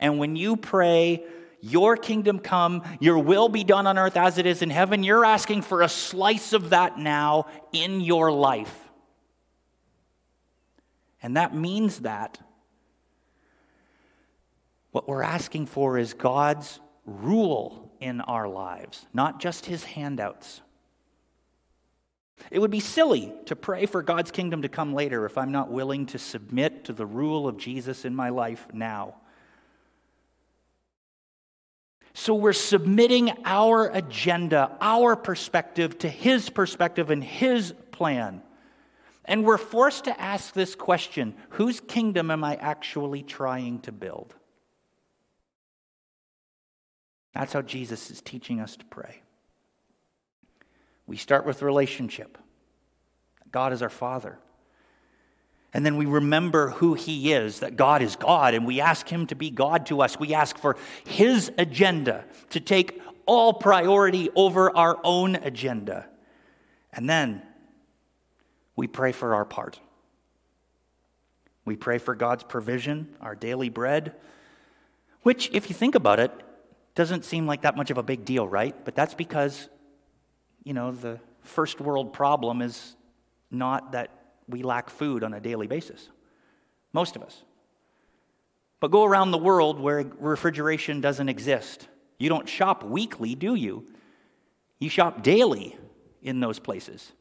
And 0.00 0.18
when 0.18 0.34
you 0.34 0.56
pray, 0.56 1.22
your 1.64 1.96
kingdom 1.96 2.38
come, 2.38 2.82
your 3.00 3.18
will 3.18 3.48
be 3.48 3.64
done 3.64 3.86
on 3.86 3.96
earth 3.96 4.18
as 4.18 4.36
it 4.36 4.44
is 4.44 4.60
in 4.60 4.68
heaven. 4.68 5.02
You're 5.02 5.24
asking 5.24 5.62
for 5.62 5.80
a 5.80 5.88
slice 5.88 6.52
of 6.52 6.70
that 6.70 6.98
now 6.98 7.46
in 7.72 8.02
your 8.02 8.30
life. 8.30 8.72
And 11.22 11.38
that 11.38 11.54
means 11.54 12.00
that 12.00 12.38
what 14.90 15.08
we're 15.08 15.22
asking 15.22 15.66
for 15.66 15.96
is 15.96 16.12
God's 16.12 16.80
rule 17.06 17.90
in 17.98 18.20
our 18.20 18.46
lives, 18.46 19.06
not 19.14 19.40
just 19.40 19.64
his 19.64 19.84
handouts. 19.84 20.60
It 22.50 22.58
would 22.58 22.70
be 22.70 22.80
silly 22.80 23.32
to 23.46 23.56
pray 23.56 23.86
for 23.86 24.02
God's 24.02 24.30
kingdom 24.30 24.62
to 24.62 24.68
come 24.68 24.92
later 24.92 25.24
if 25.24 25.38
I'm 25.38 25.50
not 25.50 25.70
willing 25.70 26.04
to 26.06 26.18
submit 26.18 26.84
to 26.84 26.92
the 26.92 27.06
rule 27.06 27.48
of 27.48 27.56
Jesus 27.56 28.04
in 28.04 28.14
my 28.14 28.28
life 28.28 28.66
now. 28.74 29.14
So 32.14 32.34
we're 32.34 32.52
submitting 32.52 33.32
our 33.44 33.88
agenda, 33.88 34.76
our 34.80 35.16
perspective 35.16 35.98
to 35.98 36.08
his 36.08 36.48
perspective 36.48 37.10
and 37.10 37.22
his 37.22 37.74
plan. 37.90 38.40
And 39.24 39.44
we're 39.44 39.58
forced 39.58 40.04
to 40.04 40.20
ask 40.20 40.54
this 40.54 40.76
question 40.76 41.34
whose 41.50 41.80
kingdom 41.80 42.30
am 42.30 42.44
I 42.44 42.54
actually 42.54 43.24
trying 43.24 43.80
to 43.80 43.92
build? 43.92 44.32
That's 47.34 47.52
how 47.52 47.62
Jesus 47.62 48.12
is 48.12 48.20
teaching 48.20 48.60
us 48.60 48.76
to 48.76 48.84
pray. 48.84 49.20
We 51.06 51.16
start 51.16 51.44
with 51.44 51.62
relationship. 51.62 52.38
God 53.50 53.72
is 53.72 53.82
our 53.82 53.90
Father. 53.90 54.38
And 55.74 55.84
then 55.84 55.96
we 55.96 56.06
remember 56.06 56.70
who 56.70 56.94
He 56.94 57.32
is, 57.32 57.58
that 57.60 57.74
God 57.74 58.00
is 58.00 58.14
God, 58.14 58.54
and 58.54 58.64
we 58.64 58.80
ask 58.80 59.08
Him 59.08 59.26
to 59.26 59.34
be 59.34 59.50
God 59.50 59.86
to 59.86 60.00
us. 60.00 60.18
We 60.18 60.32
ask 60.32 60.56
for 60.56 60.76
His 61.04 61.50
agenda 61.58 62.24
to 62.50 62.60
take 62.60 63.02
all 63.26 63.52
priority 63.52 64.30
over 64.36 64.74
our 64.76 65.00
own 65.02 65.34
agenda. 65.34 66.06
And 66.92 67.10
then 67.10 67.42
we 68.76 68.86
pray 68.86 69.10
for 69.10 69.34
our 69.34 69.44
part. 69.44 69.80
We 71.64 71.74
pray 71.74 71.98
for 71.98 72.14
God's 72.14 72.44
provision, 72.44 73.16
our 73.20 73.34
daily 73.34 73.68
bread, 73.68 74.14
which, 75.22 75.50
if 75.52 75.68
you 75.68 75.74
think 75.74 75.96
about 75.96 76.20
it, 76.20 76.30
doesn't 76.94 77.24
seem 77.24 77.46
like 77.46 77.62
that 77.62 77.76
much 77.76 77.90
of 77.90 77.98
a 77.98 78.02
big 78.02 78.24
deal, 78.24 78.46
right? 78.46 78.76
But 78.84 78.94
that's 78.94 79.14
because, 79.14 79.68
you 80.62 80.72
know, 80.72 80.92
the 80.92 81.18
first 81.42 81.80
world 81.80 82.12
problem 82.12 82.62
is 82.62 82.94
not 83.50 83.92
that 83.92 84.10
we 84.48 84.62
lack 84.62 84.90
food 84.90 85.24
on 85.24 85.34
a 85.34 85.40
daily 85.40 85.66
basis. 85.66 86.08
Most 86.92 87.16
of 87.16 87.22
us. 87.22 87.42
But 88.80 88.90
go 88.90 89.04
around 89.04 89.30
the 89.30 89.38
world 89.38 89.80
where 89.80 90.04
refrigeration 90.18 91.00
doesn't 91.00 91.28
exist. 91.28 91.88
You 92.18 92.28
don't 92.28 92.48
shop 92.48 92.84
weekly, 92.84 93.34
do 93.34 93.54
you? 93.54 93.86
You 94.78 94.88
shop 94.88 95.22
daily 95.22 95.76
in 96.22 96.40
those 96.40 96.58
places. 96.58 97.12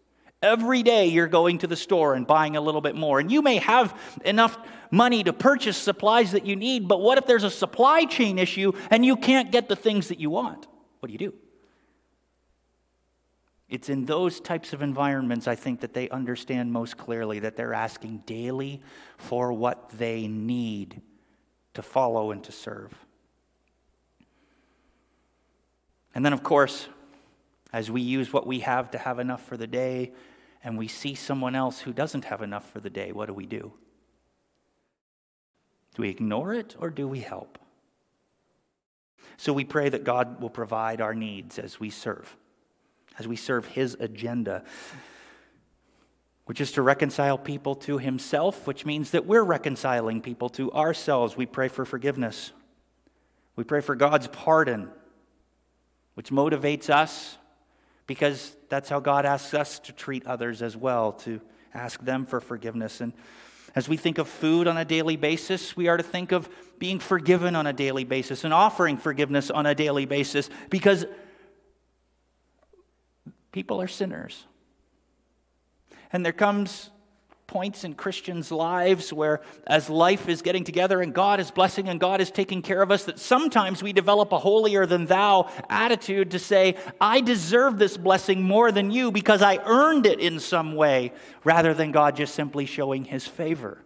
Every 0.41 0.83
day 0.83 1.07
you're 1.07 1.27
going 1.27 1.59
to 1.59 1.67
the 1.67 1.77
store 1.77 2.15
and 2.15 2.27
buying 2.27 2.57
a 2.57 2.61
little 2.61 2.81
bit 2.81 2.95
more. 2.95 3.19
And 3.19 3.31
you 3.31 3.41
may 3.41 3.57
have 3.57 3.97
enough 4.25 4.57
money 4.91 5.23
to 5.23 5.31
purchase 5.31 5.77
supplies 5.77 6.33
that 6.33 6.45
you 6.45 6.55
need, 6.57 6.87
but 6.87 6.99
what 6.99 7.17
if 7.17 7.25
there's 7.25 7.45
a 7.45 7.49
supply 7.49 8.03
chain 8.03 8.37
issue 8.37 8.73
and 8.89 9.05
you 9.05 9.15
can't 9.15 9.51
get 9.51 9.69
the 9.69 9.75
things 9.75 10.09
that 10.09 10.19
you 10.19 10.29
want? 10.29 10.67
What 10.99 11.07
do 11.07 11.13
you 11.13 11.19
do? 11.19 11.33
It's 13.73 13.89
in 13.89 14.05
those 14.05 14.39
types 14.39 14.71
of 14.73 14.83
environments, 14.83 15.47
I 15.47 15.55
think, 15.55 15.79
that 15.79 15.95
they 15.95 16.07
understand 16.09 16.71
most 16.71 16.95
clearly 16.95 17.39
that 17.39 17.55
they're 17.55 17.73
asking 17.73 18.19
daily 18.27 18.83
for 19.17 19.51
what 19.51 19.89
they 19.89 20.27
need 20.27 21.01
to 21.73 21.81
follow 21.81 22.29
and 22.29 22.43
to 22.43 22.51
serve. 22.51 22.93
And 26.13 26.23
then, 26.23 26.33
of 26.33 26.43
course, 26.43 26.87
as 27.73 27.89
we 27.89 28.01
use 28.01 28.31
what 28.31 28.45
we 28.45 28.59
have 28.59 28.91
to 28.91 28.99
have 28.99 29.17
enough 29.17 29.43
for 29.43 29.57
the 29.57 29.65
day, 29.65 30.11
and 30.63 30.77
we 30.77 30.87
see 30.87 31.15
someone 31.15 31.55
else 31.55 31.79
who 31.79 31.93
doesn't 31.93 32.25
have 32.25 32.43
enough 32.43 32.69
for 32.69 32.79
the 32.79 32.91
day, 32.91 33.11
what 33.11 33.25
do 33.25 33.33
we 33.33 33.47
do? 33.47 33.73
Do 35.95 36.03
we 36.03 36.09
ignore 36.09 36.53
it 36.53 36.75
or 36.77 36.91
do 36.91 37.07
we 37.07 37.21
help? 37.21 37.57
So 39.37 39.51
we 39.51 39.65
pray 39.65 39.89
that 39.89 40.03
God 40.03 40.39
will 40.39 40.51
provide 40.51 41.01
our 41.01 41.15
needs 41.15 41.57
as 41.57 41.79
we 41.79 41.89
serve, 41.89 42.37
as 43.19 43.27
we 43.27 43.35
serve 43.35 43.65
His 43.65 43.95
agenda, 43.99 44.63
which 46.45 46.59
is 46.59 46.73
to 46.73 46.81
reconcile 46.81 47.37
people 47.37 47.75
to 47.75 47.97
Himself, 47.97 48.67
which 48.67 48.85
means 48.85 49.11
that 49.11 49.25
we're 49.25 49.43
reconciling 49.43 50.21
people 50.21 50.49
to 50.49 50.71
ourselves. 50.71 51.37
We 51.37 51.45
pray 51.45 51.67
for 51.67 51.85
forgiveness. 51.85 52.51
We 53.55 53.63
pray 53.63 53.81
for 53.81 53.95
God's 53.95 54.27
pardon, 54.27 54.89
which 56.15 56.29
motivates 56.29 56.89
us 56.89 57.37
because 58.07 58.55
that's 58.69 58.89
how 58.89 58.99
God 58.99 59.25
asks 59.25 59.53
us 59.53 59.79
to 59.79 59.93
treat 59.93 60.25
others 60.25 60.61
as 60.61 60.75
well, 60.75 61.13
to 61.13 61.39
ask 61.73 62.03
them 62.03 62.25
for 62.25 62.41
forgiveness. 62.41 63.01
And 63.01 63.13
as 63.75 63.89
we 63.89 63.97
think 63.97 64.17
of 64.17 64.27
food 64.27 64.67
on 64.67 64.77
a 64.77 64.85
daily 64.85 65.15
basis, 65.15 65.75
we 65.75 65.87
are 65.87 65.97
to 65.97 66.03
think 66.03 66.31
of 66.31 66.49
being 66.77 66.99
forgiven 66.99 67.55
on 67.55 67.65
a 67.65 67.73
daily 67.73 68.03
basis 68.03 68.43
and 68.43 68.53
offering 68.53 68.97
forgiveness 68.97 69.49
on 69.49 69.65
a 69.65 69.73
daily 69.73 70.05
basis 70.05 70.49
because 70.69 71.05
people 73.53 73.81
are 73.81 73.87
sinners. 73.87 74.45
And 76.11 76.25
there 76.25 76.33
comes 76.33 76.89
points 77.47 77.83
in 77.83 77.93
Christians' 77.93 78.51
lives 78.51 79.13
where, 79.13 79.41
as 79.67 79.89
life 79.89 80.27
is 80.27 80.41
getting 80.41 80.63
together 80.63 81.01
and 81.01 81.13
God 81.13 81.39
is 81.39 81.51
blessing 81.51 81.87
and 81.87 81.99
God 81.99 82.19
is 82.19 82.31
taking 82.31 82.61
care 82.61 82.81
of 82.81 82.91
us, 82.91 83.03
that 83.05 83.19
sometimes 83.19 83.83
we 83.83 83.93
develop 83.93 84.31
a 84.31 84.39
holier 84.39 84.85
than 84.85 85.05
thou 85.05 85.49
attitude 85.69 86.31
to 86.31 86.39
say, 86.39 86.75
I 86.99 87.21
deserve 87.21 87.77
this 87.77 87.95
blessing 87.95 88.41
more 88.41 88.71
than 88.71 88.91
you 88.91 89.11
because 89.11 89.41
I 89.41 89.59
earned 89.65 90.05
it 90.05 90.19
in 90.19 90.39
some 90.39 90.75
way, 90.75 91.13
rather 91.43 91.73
than 91.73 91.91
God 91.91 92.15
just 92.15 92.33
simply 92.33 92.65
showing 92.65 93.05
his 93.05 93.27
favor. 93.27 93.85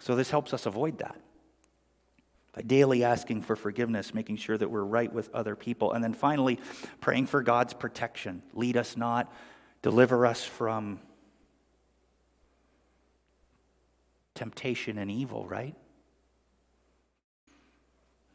So, 0.00 0.14
this 0.14 0.30
helps 0.30 0.52
us 0.52 0.66
avoid 0.66 0.98
that 0.98 1.16
by 2.56 2.62
daily 2.62 3.04
asking 3.04 3.42
for 3.42 3.54
forgiveness, 3.54 4.14
making 4.14 4.38
sure 4.38 4.56
that 4.56 4.70
we're 4.70 4.82
right 4.82 5.12
with 5.12 5.32
other 5.34 5.54
people. 5.54 5.92
And 5.92 6.02
then 6.02 6.14
finally, 6.14 6.58
praying 7.00 7.26
for 7.26 7.42
God's 7.42 7.74
protection. 7.74 8.42
Lead 8.54 8.78
us 8.78 8.96
not, 8.96 9.30
deliver 9.82 10.24
us 10.24 10.42
from 10.42 10.98
temptation 14.34 14.96
and 14.96 15.10
evil, 15.10 15.46
right? 15.46 15.74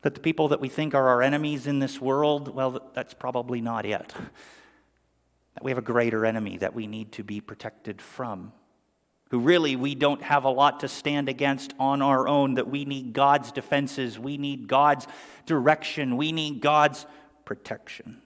That 0.04 0.14
the 0.14 0.22
people 0.22 0.50
that 0.50 0.62
we 0.62 0.70
think 0.70 0.94
are 0.94 1.08
our 1.10 1.24
enemies 1.24 1.66
in 1.66 1.80
this 1.80 2.00
world, 2.00 2.54
well, 2.54 2.92
that's 2.94 3.16
probably 3.16 3.60
not 3.60 3.88
it. 3.88 4.14
That 5.56 5.64
we 5.64 5.72
have 5.72 5.80
a 5.80 5.84
greater 5.84 6.28
enemy 6.28 6.58
that 6.58 6.76
we 6.76 6.86
need 6.86 7.12
to 7.14 7.24
be 7.24 7.42
protected 7.42 8.00
from 8.02 8.54
who 9.32 9.40
really 9.40 9.78
we 9.78 9.96
don't 9.96 10.22
have 10.22 10.44
a 10.44 10.50
lot 10.50 10.82
to 10.82 10.90
stand 10.90 11.30
against 11.30 11.74
on 11.80 12.02
our 12.02 12.28
own, 12.28 12.56
that 12.56 12.68
we 12.68 12.84
need 12.84 13.14
God's 13.14 13.54
defenses, 13.54 14.20
we 14.20 14.38
need 14.38 14.68
God's 14.68 15.08
direction, 15.46 16.18
we 16.18 16.34
need 16.34 16.60
God's 16.60 17.06
protection. 17.46 18.22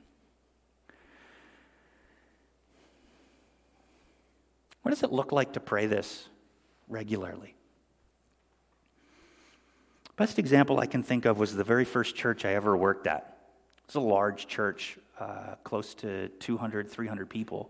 What 4.81 4.89
does 4.89 5.03
it 5.03 5.11
look 5.11 5.31
like 5.31 5.53
to 5.53 5.59
pray 5.59 5.85
this 5.85 6.27
regularly? 6.87 7.53
Best 10.15 10.39
example 10.39 10.79
I 10.79 10.87
can 10.87 11.03
think 11.03 11.25
of 11.25 11.37
was 11.37 11.55
the 11.55 11.63
very 11.63 11.85
first 11.85 12.15
church 12.15 12.45
I 12.45 12.55
ever 12.55 12.75
worked 12.75 13.05
at. 13.05 13.37
It's 13.83 13.93
a 13.93 13.99
large 13.99 14.47
church, 14.47 14.97
uh, 15.19 15.53
close 15.63 15.93
to 15.95 16.29
200, 16.39 16.89
300 16.89 17.29
people. 17.29 17.69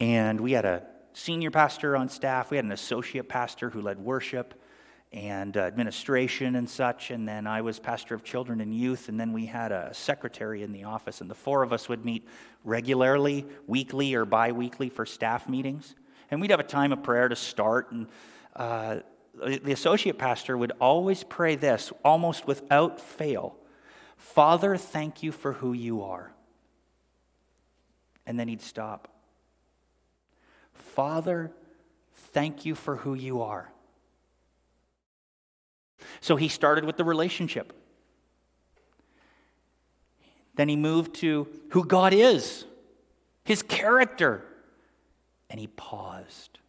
And 0.00 0.38
we 0.38 0.52
had 0.52 0.66
a 0.66 0.82
senior 1.14 1.50
pastor 1.50 1.96
on 1.96 2.08
staff. 2.08 2.50
We 2.50 2.58
had 2.58 2.66
an 2.66 2.72
associate 2.72 3.28
pastor 3.28 3.70
who 3.70 3.80
led 3.80 3.98
worship 3.98 4.60
and 5.12 5.56
uh, 5.56 5.60
administration 5.60 6.56
and 6.56 6.68
such. 6.68 7.10
And 7.10 7.26
then 7.26 7.46
I 7.46 7.62
was 7.62 7.78
pastor 7.78 8.14
of 8.14 8.22
children 8.22 8.60
and 8.60 8.74
youth. 8.74 9.08
And 9.08 9.18
then 9.18 9.32
we 9.32 9.46
had 9.46 9.72
a 9.72 9.94
secretary 9.94 10.62
in 10.62 10.72
the 10.72 10.84
office. 10.84 11.20
And 11.20 11.30
the 11.30 11.34
four 11.34 11.62
of 11.62 11.72
us 11.72 11.88
would 11.88 12.04
meet 12.04 12.28
regularly, 12.64 13.46
weekly 13.66 14.14
or 14.14 14.24
bi 14.24 14.52
weekly 14.52 14.90
for 14.90 15.06
staff 15.06 15.48
meetings. 15.48 15.94
And 16.30 16.40
we'd 16.40 16.50
have 16.50 16.60
a 16.60 16.64
time 16.64 16.92
of 16.92 17.02
prayer 17.02 17.28
to 17.28 17.36
start. 17.36 17.92
And 17.92 18.08
uh, 18.54 18.96
the 19.34 19.72
associate 19.72 20.18
pastor 20.18 20.58
would 20.58 20.72
always 20.80 21.24
pray 21.24 21.54
this, 21.56 21.92
almost 22.04 22.46
without 22.46 23.00
fail 23.00 23.56
Father, 24.24 24.76
thank 24.76 25.22
you 25.22 25.32
for 25.32 25.52
who 25.52 25.74
you 25.74 26.02
are. 26.02 26.32
And 28.26 28.40
then 28.40 28.48
he'd 28.48 28.62
stop. 28.62 29.13
Father, 30.94 31.50
thank 32.32 32.64
you 32.64 32.76
for 32.76 32.96
who 32.96 33.14
you 33.14 33.42
are. 33.42 33.70
So 36.20 36.36
he 36.36 36.48
started 36.48 36.84
with 36.84 36.96
the 36.96 37.04
relationship. 37.04 37.72
Then 40.54 40.68
he 40.68 40.76
moved 40.76 41.16
to 41.16 41.48
who 41.70 41.84
God 41.84 42.14
is, 42.14 42.64
his 43.44 43.62
character, 43.62 44.44
and 45.50 45.58
he 45.58 45.66
paused. 45.66 46.60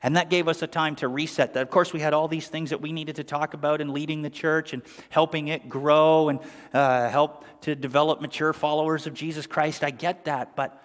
And 0.00 0.16
that 0.16 0.30
gave 0.30 0.46
us 0.46 0.62
a 0.62 0.66
time 0.68 0.94
to 0.96 1.08
reset 1.08 1.54
that. 1.54 1.62
Of 1.62 1.70
course, 1.70 1.92
we 1.92 1.98
had 1.98 2.12
all 2.12 2.28
these 2.28 2.46
things 2.46 2.70
that 2.70 2.80
we 2.80 2.92
needed 2.92 3.16
to 3.16 3.24
talk 3.24 3.54
about 3.54 3.80
in 3.80 3.92
leading 3.92 4.22
the 4.22 4.30
church 4.30 4.74
and 4.74 4.82
helping 5.08 5.48
it 5.48 5.68
grow 5.68 6.28
and 6.28 6.40
uh, 6.72 7.08
help 7.08 7.44
to 7.62 7.74
develop 7.74 8.20
mature 8.20 8.52
followers 8.52 9.06
of 9.06 9.14
Jesus 9.14 9.46
Christ. 9.46 9.82
I 9.82 9.90
get 9.90 10.26
that. 10.26 10.54
But 10.54 10.80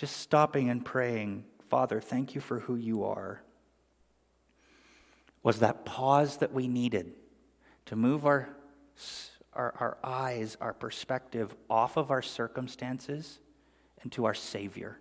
Just 0.00 0.16
stopping 0.16 0.70
and 0.70 0.82
praying, 0.82 1.44
Father, 1.68 2.00
thank 2.00 2.34
you 2.34 2.40
for 2.40 2.60
who 2.60 2.74
you 2.74 3.04
are, 3.04 3.42
was 5.42 5.58
that 5.58 5.84
pause 5.84 6.38
that 6.38 6.54
we 6.54 6.68
needed 6.68 7.12
to 7.84 7.96
move 7.96 8.24
our, 8.24 8.48
our, 9.52 9.74
our 9.78 9.98
eyes, 10.02 10.56
our 10.58 10.72
perspective 10.72 11.54
off 11.68 11.98
of 11.98 12.10
our 12.10 12.22
circumstances 12.22 13.40
and 14.00 14.10
to 14.12 14.24
our 14.24 14.32
Savior. 14.32 14.98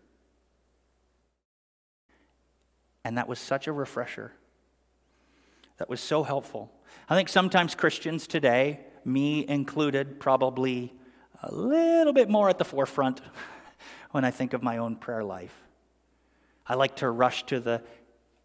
And 3.05 3.17
that 3.17 3.29
was 3.29 3.39
such 3.39 3.67
a 3.67 3.71
refresher. 3.71 4.33
That 5.77 5.87
was 5.87 6.01
so 6.01 6.23
helpful. 6.23 6.73
I 7.07 7.15
think 7.15 7.29
sometimes 7.29 7.73
Christians 7.73 8.27
today, 8.27 8.81
me 9.05 9.47
included, 9.47 10.19
probably 10.19 10.93
a 11.41 11.55
little 11.55 12.11
bit 12.11 12.29
more 12.29 12.49
at 12.49 12.57
the 12.57 12.65
forefront 12.65 13.21
when 14.11 14.25
I 14.25 14.31
think 14.31 14.53
of 14.53 14.63
my 14.63 14.77
own 14.77 14.95
prayer 14.95 15.23
life. 15.23 15.55
I 16.65 16.75
like 16.75 16.97
to 16.97 17.09
rush 17.09 17.43
to 17.47 17.59
the, 17.59 17.81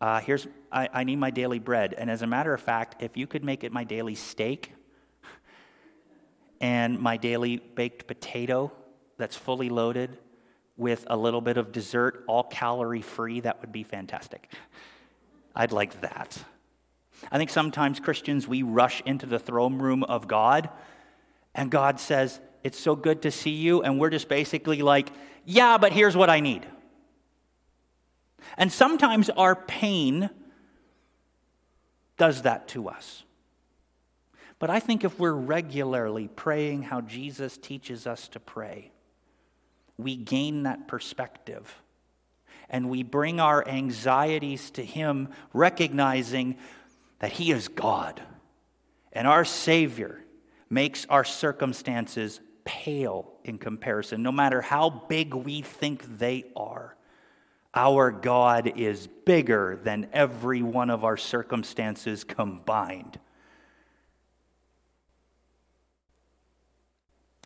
uh, 0.00 0.20
here's, 0.20 0.46
I, 0.72 0.88
I 0.92 1.04
need 1.04 1.16
my 1.16 1.30
daily 1.30 1.58
bread. 1.58 1.94
And 1.94 2.10
as 2.10 2.22
a 2.22 2.26
matter 2.26 2.54
of 2.54 2.60
fact, 2.60 3.02
if 3.02 3.16
you 3.16 3.26
could 3.26 3.44
make 3.44 3.64
it 3.64 3.72
my 3.72 3.84
daily 3.84 4.14
steak 4.14 4.72
and 6.60 6.98
my 6.98 7.16
daily 7.16 7.56
baked 7.56 8.06
potato 8.06 8.72
that's 9.18 9.36
fully 9.36 9.68
loaded 9.68 10.18
with 10.76 11.04
a 11.08 11.16
little 11.16 11.40
bit 11.40 11.56
of 11.56 11.72
dessert, 11.72 12.24
all 12.26 12.44
calorie 12.44 13.02
free, 13.02 13.40
that 13.40 13.60
would 13.60 13.72
be 13.72 13.82
fantastic. 13.82 14.50
I'd 15.54 15.72
like 15.72 16.00
that. 16.00 16.36
I 17.30 17.38
think 17.38 17.50
sometimes 17.50 18.00
Christians, 18.00 18.48
we 18.48 18.62
rush 18.62 19.02
into 19.06 19.26
the 19.26 19.38
throne 19.38 19.78
room 19.78 20.02
of 20.02 20.26
God, 20.26 20.68
and 21.54 21.70
God 21.70 22.00
says, 22.00 22.40
It's 22.64 22.78
so 22.78 22.96
good 22.96 23.22
to 23.22 23.30
see 23.30 23.50
you. 23.50 23.82
And 23.82 24.00
we're 24.00 24.10
just 24.10 24.28
basically 24.28 24.82
like, 24.82 25.10
yeah, 25.44 25.78
but 25.78 25.92
here's 25.92 26.16
what 26.16 26.30
I 26.30 26.40
need. 26.40 26.66
And 28.56 28.72
sometimes 28.72 29.30
our 29.30 29.56
pain 29.56 30.30
does 32.16 32.42
that 32.42 32.68
to 32.68 32.88
us. 32.88 33.24
But 34.58 34.70
I 34.70 34.80
think 34.80 35.04
if 35.04 35.18
we're 35.18 35.32
regularly 35.32 36.28
praying 36.28 36.84
how 36.84 37.00
Jesus 37.00 37.58
teaches 37.58 38.06
us 38.06 38.28
to 38.28 38.40
pray, 38.40 38.92
we 39.98 40.16
gain 40.16 40.62
that 40.62 40.86
perspective 40.88 41.82
and 42.70 42.88
we 42.88 43.02
bring 43.02 43.40
our 43.40 43.66
anxieties 43.66 44.70
to 44.72 44.84
Him, 44.84 45.28
recognizing 45.52 46.56
that 47.18 47.32
He 47.32 47.50
is 47.50 47.68
God 47.68 48.22
and 49.14 49.28
our 49.28 49.44
Savior 49.44 50.20
makes 50.68 51.06
our 51.08 51.24
circumstances 51.24 52.40
pale 52.64 53.30
in 53.44 53.58
comparison, 53.58 54.22
no 54.22 54.32
matter 54.32 54.60
how 54.60 54.90
big 54.90 55.34
we 55.34 55.62
think 55.62 56.18
they 56.18 56.44
are. 56.56 56.96
Our 57.74 58.10
God 58.10 58.72
is 58.76 59.08
bigger 59.24 59.78
than 59.82 60.08
every 60.12 60.62
one 60.62 60.90
of 60.90 61.04
our 61.04 61.16
circumstances 61.16 62.22
combined. 62.22 63.18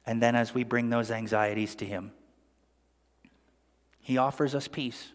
And 0.04 0.22
then, 0.22 0.34
as 0.36 0.54
we 0.54 0.64
bring 0.64 0.90
those 0.90 1.10
anxieties 1.10 1.74
to 1.76 1.86
Him, 1.86 2.12
He 4.00 4.18
offers 4.18 4.54
us 4.54 4.68
peace 4.68 5.12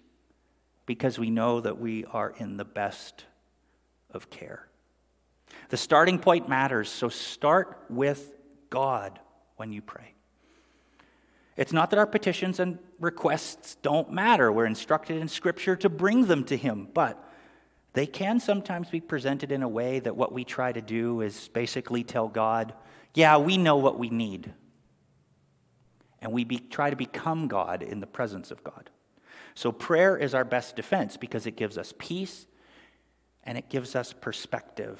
because 0.86 1.18
we 1.18 1.30
know 1.30 1.62
that 1.62 1.80
we 1.80 2.06
are 2.06 2.34
in 2.38 2.58
the 2.58 2.66
best 2.66 3.26
of 4.12 4.30
care. 4.30 4.68
The 5.70 5.78
starting 5.78 6.20
point 6.20 6.50
matters, 6.50 6.90
so 6.90 7.10
start 7.10 7.84
with 7.90 8.34
God 8.70 9.20
when 9.64 9.72
you 9.72 9.82
pray. 9.82 10.14
It's 11.56 11.72
not 11.72 11.90
that 11.92 11.98
our 11.98 12.06
petitions 12.06 12.60
and 12.60 12.80
requests 13.00 13.76
don't 13.82 14.12
matter. 14.12 14.52
We're 14.52 14.66
instructed 14.66 15.22
in 15.22 15.30
Scripture 15.30 15.78
to 15.78 15.88
bring 15.88 16.26
them 16.26 16.44
to 16.46 16.58
Him, 16.58 16.90
but 16.94 17.18
they 17.94 18.06
can 18.06 18.42
sometimes 18.42 18.90
be 18.90 19.00
presented 19.00 19.54
in 19.54 19.64
a 19.64 19.68
way 19.70 20.00
that 20.02 20.18
what 20.18 20.34
we 20.34 20.44
try 20.44 20.74
to 20.74 20.82
do 20.82 21.22
is 21.22 21.48
basically 21.54 22.04
tell 22.04 22.28
God, 22.28 22.74
yeah, 23.14 23.38
we 23.38 23.58
know 23.58 23.78
what 23.78 23.98
we 23.98 24.10
need. 24.10 24.52
And 26.20 26.34
we 26.34 26.44
be, 26.44 26.60
try 26.60 26.90
to 26.90 26.98
become 26.98 27.48
God 27.48 27.84
in 27.84 28.02
the 28.02 28.08
presence 28.08 28.52
of 28.52 28.66
God. 28.66 28.90
So 29.56 29.72
prayer 29.72 30.18
is 30.18 30.34
our 30.34 30.44
best 30.44 30.76
defense 30.76 31.16
because 31.16 31.48
it 31.48 31.56
gives 31.56 31.78
us 31.78 31.94
peace 31.98 32.48
and 33.46 33.58
it 33.58 33.70
gives 33.70 33.96
us 33.96 34.12
perspective. 34.12 35.00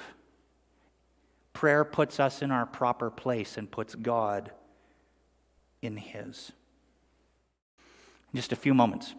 Prayer 1.54 1.84
puts 1.84 2.20
us 2.20 2.42
in 2.42 2.50
our 2.50 2.66
proper 2.66 3.10
place 3.10 3.56
and 3.56 3.70
puts 3.70 3.94
God 3.94 4.50
in 5.80 5.96
His. 5.96 6.52
In 8.32 8.36
just 8.36 8.52
a 8.52 8.56
few 8.56 8.74
moments, 8.74 9.14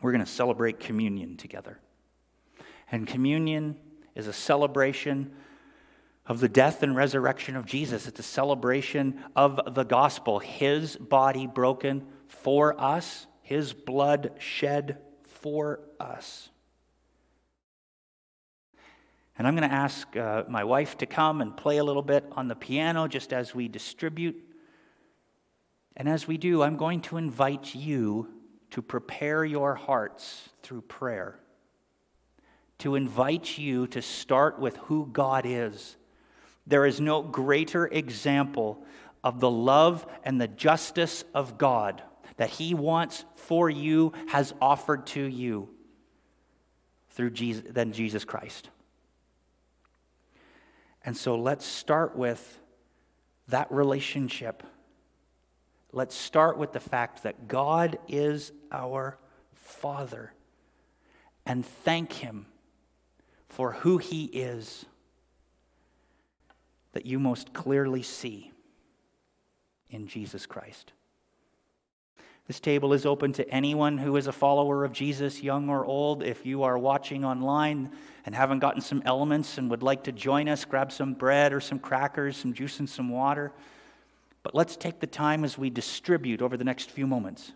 we're 0.00 0.12
going 0.12 0.24
to 0.24 0.30
celebrate 0.30 0.78
communion 0.78 1.36
together. 1.36 1.80
And 2.92 3.06
communion 3.06 3.76
is 4.14 4.26
a 4.26 4.32
celebration 4.32 5.32
of 6.26 6.40
the 6.40 6.48
death 6.48 6.82
and 6.82 6.94
resurrection 6.94 7.56
of 7.56 7.64
Jesus. 7.64 8.06
It's 8.06 8.20
a 8.20 8.22
celebration 8.22 9.24
of 9.34 9.74
the 9.74 9.84
gospel, 9.84 10.38
His 10.38 10.96
body 10.96 11.46
broken 11.46 12.06
for 12.28 12.78
us, 12.80 13.26
His 13.42 13.72
blood 13.72 14.32
shed 14.38 14.98
for 15.24 15.80
us. 15.98 16.50
And 19.38 19.46
I'm 19.46 19.54
going 19.54 19.68
to 19.68 19.74
ask 19.74 20.16
uh, 20.16 20.44
my 20.48 20.64
wife 20.64 20.96
to 20.98 21.06
come 21.06 21.40
and 21.40 21.56
play 21.56 21.76
a 21.76 21.84
little 21.84 22.02
bit 22.02 22.24
on 22.32 22.48
the 22.48 22.56
piano 22.56 23.06
just 23.06 23.32
as 23.32 23.54
we 23.54 23.68
distribute. 23.68 24.42
And 25.96 26.08
as 26.08 26.26
we 26.26 26.38
do, 26.38 26.62
I'm 26.62 26.76
going 26.76 27.02
to 27.02 27.16
invite 27.16 27.74
you 27.74 28.28
to 28.70 28.82
prepare 28.82 29.44
your 29.44 29.74
hearts 29.74 30.48
through 30.62 30.82
prayer, 30.82 31.38
to 32.78 32.94
invite 32.94 33.58
you 33.58 33.86
to 33.88 34.02
start 34.02 34.58
with 34.58 34.76
who 34.76 35.08
God 35.12 35.44
is. 35.46 35.96
There 36.66 36.86
is 36.86 37.00
no 37.00 37.22
greater 37.22 37.86
example 37.86 38.84
of 39.22 39.40
the 39.40 39.50
love 39.50 40.06
and 40.24 40.40
the 40.40 40.48
justice 40.48 41.24
of 41.34 41.58
God 41.58 42.02
that 42.36 42.50
He 42.50 42.74
wants 42.74 43.24
for 43.34 43.70
you, 43.70 44.12
has 44.28 44.52
offered 44.60 45.06
to 45.08 45.22
you 45.22 45.68
through 47.10 47.30
Jesus, 47.30 47.64
than 47.70 47.92
Jesus 47.92 48.24
Christ. 48.24 48.70
And 51.06 51.16
so 51.16 51.36
let's 51.36 51.64
start 51.64 52.16
with 52.16 52.60
that 53.48 53.70
relationship. 53.70 54.64
Let's 55.92 56.16
start 56.16 56.58
with 56.58 56.72
the 56.72 56.80
fact 56.80 57.22
that 57.22 57.46
God 57.46 57.98
is 58.08 58.50
our 58.72 59.16
Father 59.54 60.32
and 61.46 61.64
thank 61.64 62.12
Him 62.12 62.46
for 63.48 63.72
who 63.72 63.98
He 63.98 64.24
is 64.24 64.84
that 66.92 67.06
you 67.06 67.20
most 67.20 67.52
clearly 67.52 68.02
see 68.02 68.50
in 69.88 70.08
Jesus 70.08 70.44
Christ. 70.44 70.92
This 72.46 72.60
table 72.60 72.92
is 72.92 73.04
open 73.04 73.32
to 73.34 73.48
anyone 73.50 73.98
who 73.98 74.16
is 74.16 74.28
a 74.28 74.32
follower 74.32 74.84
of 74.84 74.92
Jesus, 74.92 75.42
young 75.42 75.68
or 75.68 75.84
old. 75.84 76.22
If 76.22 76.46
you 76.46 76.62
are 76.62 76.78
watching 76.78 77.24
online 77.24 77.90
and 78.24 78.34
haven't 78.34 78.60
gotten 78.60 78.80
some 78.80 79.02
elements 79.04 79.58
and 79.58 79.68
would 79.70 79.82
like 79.82 80.04
to 80.04 80.12
join 80.12 80.48
us, 80.48 80.64
grab 80.64 80.92
some 80.92 81.14
bread 81.14 81.52
or 81.52 81.60
some 81.60 81.80
crackers, 81.80 82.36
some 82.36 82.52
juice, 82.52 82.78
and 82.78 82.88
some 82.88 83.08
water. 83.08 83.52
But 84.44 84.54
let's 84.54 84.76
take 84.76 85.00
the 85.00 85.08
time 85.08 85.42
as 85.42 85.58
we 85.58 85.70
distribute 85.70 86.40
over 86.40 86.56
the 86.56 86.62
next 86.62 86.92
few 86.92 87.04
moments 87.04 87.50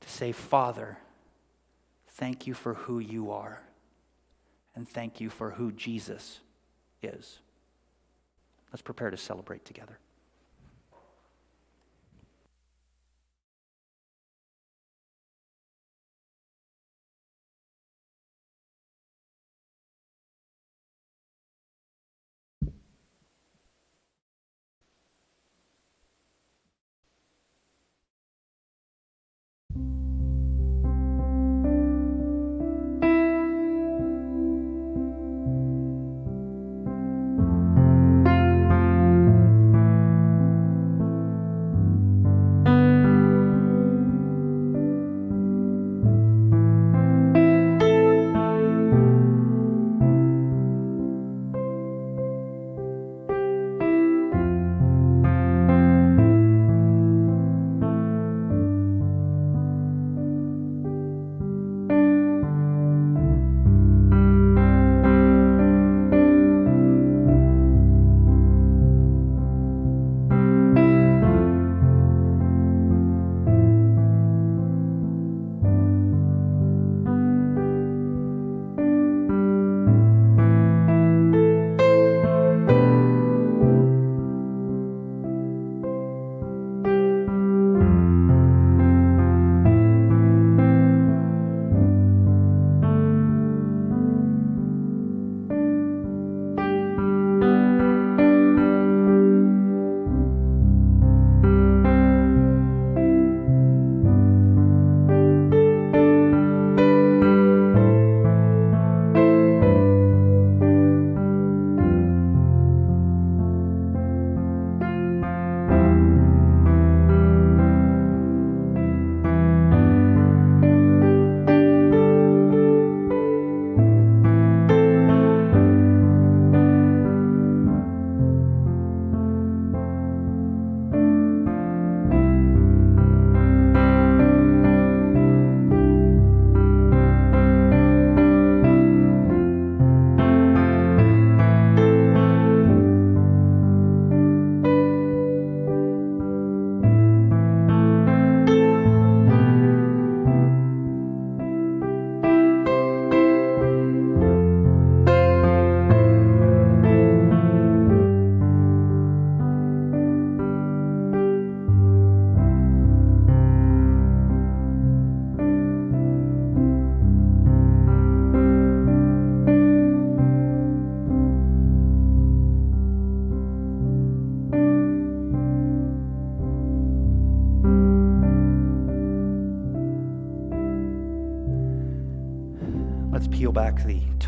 to 0.00 0.08
say, 0.08 0.32
Father, 0.32 0.96
thank 2.12 2.46
you 2.46 2.54
for 2.54 2.72
who 2.72 2.98
you 2.98 3.30
are, 3.30 3.62
and 4.74 4.88
thank 4.88 5.20
you 5.20 5.28
for 5.28 5.50
who 5.50 5.70
Jesus 5.72 6.40
is. 7.02 7.40
Let's 8.72 8.80
prepare 8.80 9.10
to 9.10 9.18
celebrate 9.18 9.66
together. 9.66 9.98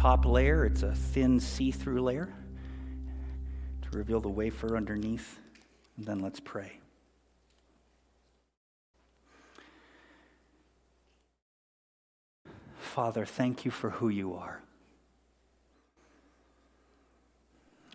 Top 0.06 0.24
layer. 0.24 0.64
It's 0.64 0.84
a 0.84 0.94
thin 0.94 1.40
see 1.40 1.72
through 1.72 2.00
layer 2.00 2.32
to 3.82 3.98
reveal 3.98 4.20
the 4.20 4.28
wafer 4.28 4.76
underneath. 4.76 5.40
And 5.96 6.06
then 6.06 6.20
let's 6.20 6.38
pray. 6.38 6.78
Father, 12.78 13.26
thank 13.26 13.64
you 13.64 13.72
for 13.72 13.90
who 13.90 14.08
you 14.08 14.34
are. 14.34 14.60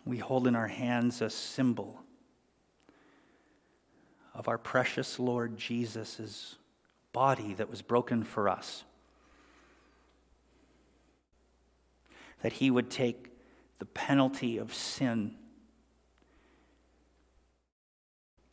We 0.04 0.18
hold 0.18 0.46
in 0.46 0.54
our 0.54 0.68
hands 0.68 1.22
a 1.22 1.30
symbol 1.30 1.98
of 4.34 4.48
our 4.48 4.58
precious 4.58 5.18
Lord 5.18 5.56
Jesus' 5.56 6.56
body 7.14 7.54
that 7.54 7.70
was 7.70 7.80
broken 7.80 8.22
for 8.22 8.50
us. 8.50 8.84
That 12.42 12.54
he 12.54 12.70
would 12.70 12.90
take 12.90 13.32
the 13.78 13.86
penalty 13.86 14.58
of 14.58 14.74
sin 14.74 15.34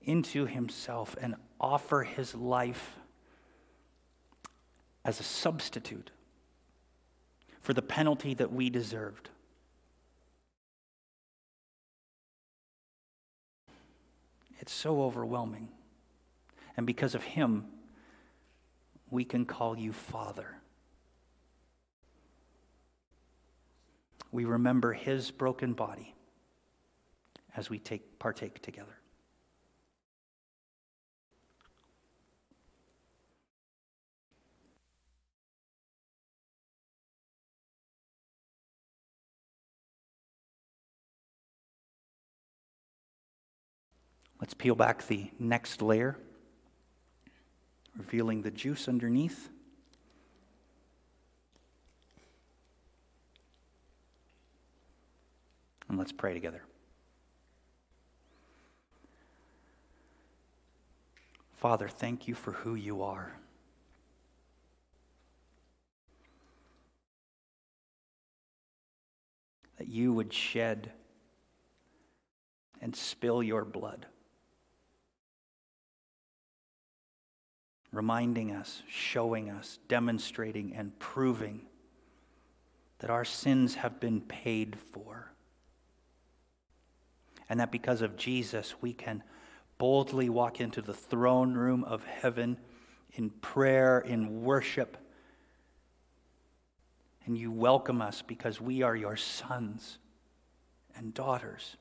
into 0.01 0.45
himself 0.45 1.15
and 1.21 1.35
offer 1.59 2.03
his 2.03 2.33
life 2.33 2.95
as 5.03 5.19
a 5.19 5.23
substitute 5.23 6.11
for 7.61 7.73
the 7.73 7.81
penalty 7.81 8.33
that 8.33 8.51
we 8.51 8.69
deserved. 8.69 9.29
It's 14.59 14.73
so 14.73 15.01
overwhelming. 15.01 15.69
And 16.77 16.85
because 16.85 17.15
of 17.15 17.23
him, 17.23 17.65
we 19.09 19.25
can 19.25 19.45
call 19.45 19.77
you 19.77 19.91
Father. 19.91 20.58
We 24.31 24.45
remember 24.45 24.93
his 24.93 25.31
broken 25.31 25.73
body 25.73 26.15
as 27.55 27.69
we 27.69 27.79
take, 27.79 28.19
partake 28.19 28.61
together. 28.61 28.99
Let's 44.39 44.53
peel 44.53 44.75
back 44.75 45.05
the 45.07 45.31
next 45.37 45.81
layer, 45.81 46.17
revealing 47.97 48.41
the 48.41 48.51
juice 48.51 48.87
underneath. 48.87 49.49
And 55.89 55.97
let's 55.97 56.11
pray 56.11 56.33
together. 56.33 56.61
Father, 61.55 61.89
thank 61.89 62.27
you 62.27 62.35
for 62.35 62.53
who 62.53 62.75
you 62.75 63.03
are. 63.03 63.35
That 69.77 69.89
you 69.89 70.13
would 70.13 70.31
shed 70.31 70.91
and 72.81 72.95
spill 72.95 73.43
your 73.43 73.65
blood. 73.65 74.05
reminding 77.91 78.51
us, 78.51 78.83
showing 78.87 79.49
us, 79.49 79.79
demonstrating, 79.87 80.75
and 80.75 80.97
proving 80.99 81.61
that 82.99 83.09
our 83.09 83.25
sins 83.25 83.75
have 83.75 83.99
been 83.99 84.21
paid 84.21 84.77
for. 84.93 85.28
And 87.49 87.59
that 87.59 87.71
because 87.71 88.01
of 88.01 88.15
Jesus, 88.15 88.75
we 88.79 88.93
can 88.93 89.23
boldly 89.79 90.29
walk 90.29 90.61
into 90.61 90.81
the 90.81 90.93
throne 90.93 91.55
room 91.55 91.83
of 91.83 92.03
heaven 92.03 92.57
in 93.13 93.29
prayer, 93.29 93.99
in 93.99 94.43
worship. 94.43 94.97
And 97.25 97.37
you 97.37 97.51
welcome 97.51 98.01
us 98.01 98.21
because 98.21 98.61
we 98.61 98.83
are 98.83 98.95
your 98.95 99.17
sons 99.17 99.97
and 100.95 101.13
daughters. 101.13 101.75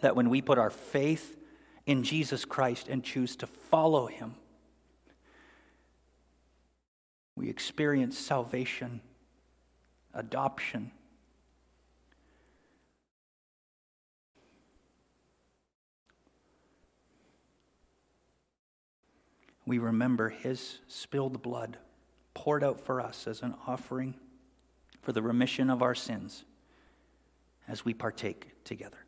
That 0.00 0.16
when 0.16 0.28
we 0.28 0.42
put 0.42 0.58
our 0.58 0.70
faith 0.70 1.38
in 1.86 2.02
Jesus 2.02 2.44
Christ 2.44 2.88
and 2.88 3.04
choose 3.04 3.36
to 3.36 3.46
follow 3.46 4.06
him, 4.06 4.34
we 7.36 7.50
experience 7.50 8.18
salvation, 8.18 9.02
adoption. 10.14 10.90
We 19.66 19.78
remember 19.78 20.28
his 20.28 20.78
spilled 20.86 21.42
blood 21.42 21.76
poured 22.34 22.62
out 22.62 22.80
for 22.80 23.00
us 23.00 23.26
as 23.26 23.42
an 23.42 23.54
offering 23.66 24.14
for 25.02 25.12
the 25.12 25.22
remission 25.22 25.70
of 25.70 25.82
our 25.82 25.94
sins 25.94 26.44
as 27.66 27.84
we 27.84 27.92
partake 27.92 28.62
together. 28.64 28.98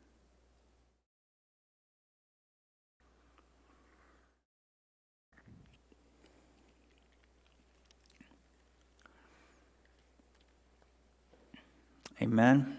Amen. 12.20 12.76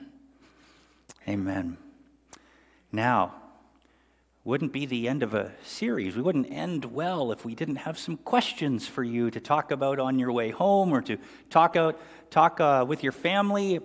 Amen. 1.27 1.77
Now, 2.91 3.35
wouldn't 4.43 4.71
be 4.71 4.85
the 4.85 5.07
end 5.07 5.21
of 5.21 5.33
a 5.33 5.51
series. 5.63 6.15
We 6.15 6.21
wouldn't 6.21 6.51
end 6.51 6.85
well 6.85 7.31
if 7.31 7.43
we 7.43 7.55
didn't 7.55 7.77
have 7.77 7.99
some 7.99 8.17
questions 8.17 8.87
for 8.87 9.03
you 9.03 9.29
to 9.31 9.39
talk 9.39 9.71
about 9.71 9.99
on 9.99 10.17
your 10.17 10.31
way 10.31 10.49
home 10.49 10.93
or 10.93 11.01
to 11.03 11.17
talk 11.49 11.75
out 11.75 11.99
talk 12.29 12.61
uh, 12.61 12.85
with 12.87 13.03
your 13.03 13.11
family 13.11 13.79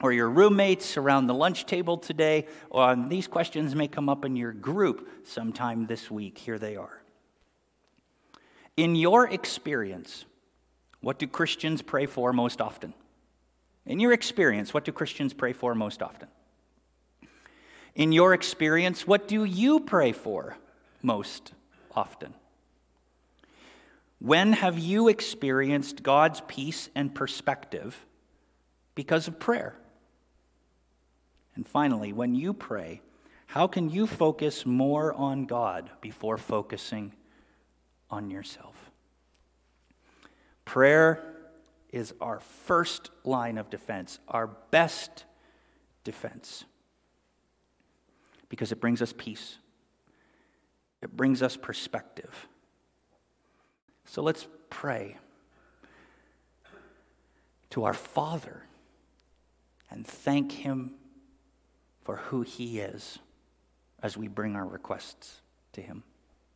or 0.00 0.12
your 0.12 0.28
roommates 0.28 0.96
around 0.96 1.26
the 1.26 1.34
lunch 1.34 1.66
table 1.66 1.96
today. 1.96 2.46
Um, 2.72 3.08
these 3.08 3.26
questions 3.26 3.74
may 3.74 3.88
come 3.88 4.08
up 4.08 4.24
in 4.24 4.36
your 4.36 4.52
group 4.52 5.08
sometime 5.24 5.86
this 5.86 6.10
week. 6.10 6.38
Here 6.38 6.58
they 6.58 6.76
are. 6.76 7.00
In 8.76 8.96
your 8.96 9.28
experience, 9.28 10.24
what 11.00 11.18
do 11.18 11.26
Christians 11.26 11.80
pray 11.80 12.06
for 12.06 12.32
most 12.32 12.60
often? 12.60 12.92
In 13.86 14.00
your 14.00 14.12
experience, 14.12 14.74
what 14.74 14.84
do 14.84 14.92
Christians 14.92 15.32
pray 15.32 15.52
for 15.52 15.74
most 15.74 16.02
often? 16.02 16.28
In 17.94 18.12
your 18.12 18.34
experience, 18.34 19.06
what 19.06 19.28
do 19.28 19.44
you 19.44 19.80
pray 19.80 20.12
for 20.12 20.56
most 21.02 21.52
often? 21.94 22.34
When 24.18 24.52
have 24.54 24.78
you 24.78 25.08
experienced 25.08 26.02
God's 26.02 26.40
peace 26.48 26.88
and 26.94 27.14
perspective 27.14 28.04
because 28.94 29.28
of 29.28 29.38
prayer? 29.38 29.76
And 31.54 31.66
finally, 31.68 32.12
when 32.12 32.34
you 32.34 32.52
pray, 32.52 33.00
how 33.46 33.66
can 33.66 33.90
you 33.90 34.06
focus 34.06 34.66
more 34.66 35.12
on 35.12 35.44
God 35.44 35.90
before 36.00 36.38
focusing 36.38 37.12
on 38.10 38.30
yourself? 38.30 38.90
Prayer 40.64 41.22
is 41.92 42.12
our 42.20 42.40
first 42.40 43.10
line 43.22 43.58
of 43.58 43.70
defense, 43.70 44.18
our 44.26 44.48
best 44.70 45.24
defense, 46.02 46.64
because 48.48 48.72
it 48.72 48.80
brings 48.80 49.02
us 49.02 49.12
peace, 49.16 49.58
it 51.02 51.16
brings 51.16 51.42
us 51.42 51.56
perspective. 51.56 52.48
So 54.06 54.22
let's 54.22 54.46
pray 54.70 55.16
to 57.70 57.84
our 57.84 57.94
Father 57.94 58.62
and 59.90 60.06
thank 60.06 60.52
Him 60.52 60.94
for 62.04 62.16
who 62.16 62.42
He 62.42 62.80
is 62.80 63.18
as 64.02 64.16
we 64.16 64.28
bring 64.28 64.56
our 64.56 64.66
requests 64.66 65.40
to 65.72 65.80
Him. 65.80 66.04